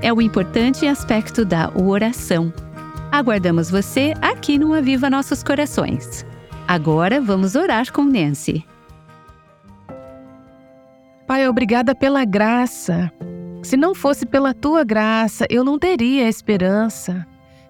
É 0.00 0.12
o 0.12 0.22
importante 0.22 0.86
aspecto 0.86 1.44
da 1.44 1.72
oração. 1.74 2.52
Aguardamos 3.10 3.68
você 3.68 4.14
aqui 4.22 4.58
no 4.58 4.72
Aviva 4.72 5.10
Nossos 5.10 5.42
Corações. 5.42 6.24
Agora 6.68 7.20
vamos 7.20 7.54
orar 7.54 7.92
com 7.92 8.02
Nancy. 8.02 8.64
Pai, 11.24 11.48
obrigada 11.48 11.94
pela 11.94 12.24
graça. 12.24 13.12
Se 13.62 13.76
não 13.76 13.94
fosse 13.94 14.26
pela 14.26 14.52
tua 14.52 14.82
graça, 14.82 15.46
eu 15.48 15.62
não 15.62 15.78
teria 15.78 16.28
esperança. 16.28 17.24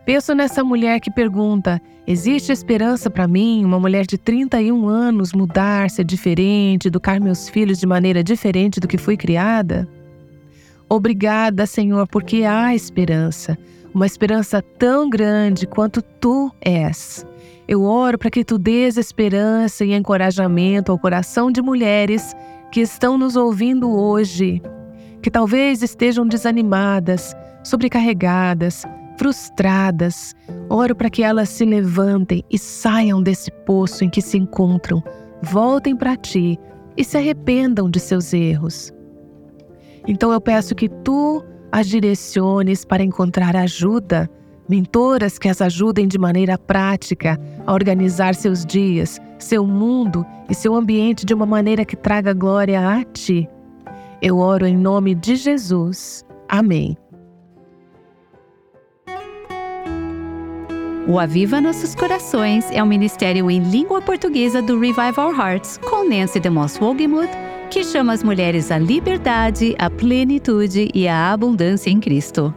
Penso 0.07 0.35
nessa 0.35 0.65
mulher 0.65 0.99
que 0.99 1.11
pergunta: 1.11 1.79
existe 2.07 2.51
esperança 2.51 3.11
para 3.11 3.29
mim, 3.29 3.67
uma 3.67 3.79
mulher 3.79 4.07
de 4.07 4.17
31 4.17 4.89
anos, 4.89 5.35
mudar, 5.35 5.91
ser 5.91 6.05
diferente, 6.05 6.89
educar 6.89 7.21
meus 7.21 7.51
filhos 7.51 7.79
de 7.79 7.87
maneira 7.87 8.25
diferente 8.25 8.81
do 8.81 8.89
que 8.89 8.97
fui 8.97 9.17
criada? 9.17 9.87
Obrigada, 10.89 11.67
Senhor, 11.67 12.07
porque 12.09 12.45
há 12.45 12.75
esperança, 12.75 13.59
uma 13.93 14.07
esperança 14.07 14.63
tão 14.63 15.11
grande 15.11 15.67
quanto 15.67 16.01
tu 16.01 16.51
és. 16.63 17.27
Eu 17.69 17.83
oro 17.83 18.17
para 18.17 18.31
que 18.31 18.45
tu 18.45 18.59
dês 18.59 18.97
esperança 18.97 19.85
e 19.85 19.93
encorajamento 19.93 20.93
ao 20.93 20.99
coração 20.99 21.51
de 21.51 21.61
mulheres 21.61 22.33
que 22.71 22.81
estão 22.81 23.19
nos 23.19 23.35
ouvindo 23.35 23.91
hoje, 23.91 24.63
que 25.21 25.31
talvez 25.31 25.83
estejam 25.83 26.27
desanimadas, 26.27 27.35
sobrecarregadas, 27.65 28.85
frustradas. 29.19 30.33
Oro 30.69 30.95
para 30.95 31.11
que 31.11 31.25
elas 31.25 31.49
se 31.49 31.65
levantem 31.65 32.45
e 32.51 32.57
saiam 32.57 33.21
desse 33.21 33.51
poço 33.65 34.05
em 34.05 34.11
que 34.11 34.23
se 34.23 34.39
encontram, 34.39 35.03
voltem 35.43 35.97
para 35.97 36.17
ti 36.17 36.57
e 36.97 37.03
se 37.03 37.17
arrependam 37.17 37.91
de 37.91 37.99
seus 37.99 38.33
erros. 38.33 38.93
Então 40.07 40.31
eu 40.33 40.41
peço 40.41 40.73
que 40.73 40.89
tu 40.89 41.43
as 41.73 41.89
direciones 41.89 42.85
para 42.85 43.03
encontrar 43.03 43.57
ajuda, 43.57 44.31
mentoras 44.69 45.39
que 45.39 45.49
as 45.49 45.61
ajudem 45.61 46.09
de 46.09 46.19
maneira 46.19 46.59
prática 46.59 47.41
a 47.67 47.73
organizar 47.73 48.35
seus 48.35 48.65
dias, 48.65 49.21
seu 49.39 49.67
mundo 49.67 50.25
e 50.49 50.55
seu 50.55 50.75
ambiente 50.75 51.25
de 51.25 51.35
uma 51.35 51.47
maneira 51.47 51.85
que 51.85 51.97
traga 51.97 52.33
glória 52.33 52.81
a 52.81 53.05
ti. 53.05 53.49
Eu 54.21 54.39
oro 54.39 54.67
em 54.67 54.77
nome 54.77 55.15
de 55.15 55.37
Jesus. 55.37 56.25
Amém. 56.49 56.97
O 61.09 61.21
Aviva 61.21 61.61
Nossos 61.61 61.95
Corações 61.95 62.69
é 62.73 62.83
um 62.83 62.87
ministério 62.87 63.49
em 63.49 63.61
língua 63.61 64.03
portuguesa 64.03 64.61
do 64.61 64.81
Revive 64.81 65.21
Our 65.21 65.39
Hearts, 65.39 65.79
com 65.79 66.09
Nancy 66.09 66.41
DeMoss 66.41 66.81
Wogemuth, 66.81 67.31
que 67.71 67.85
chama 67.85 68.13
as 68.13 68.25
mulheres 68.25 68.73
à 68.73 68.79
liberdade, 68.79 69.77
à 69.79 69.89
plenitude 69.89 70.89
e 70.93 71.07
à 71.07 71.33
abundância 71.33 71.91
em 71.91 72.01
Cristo. 72.01 72.53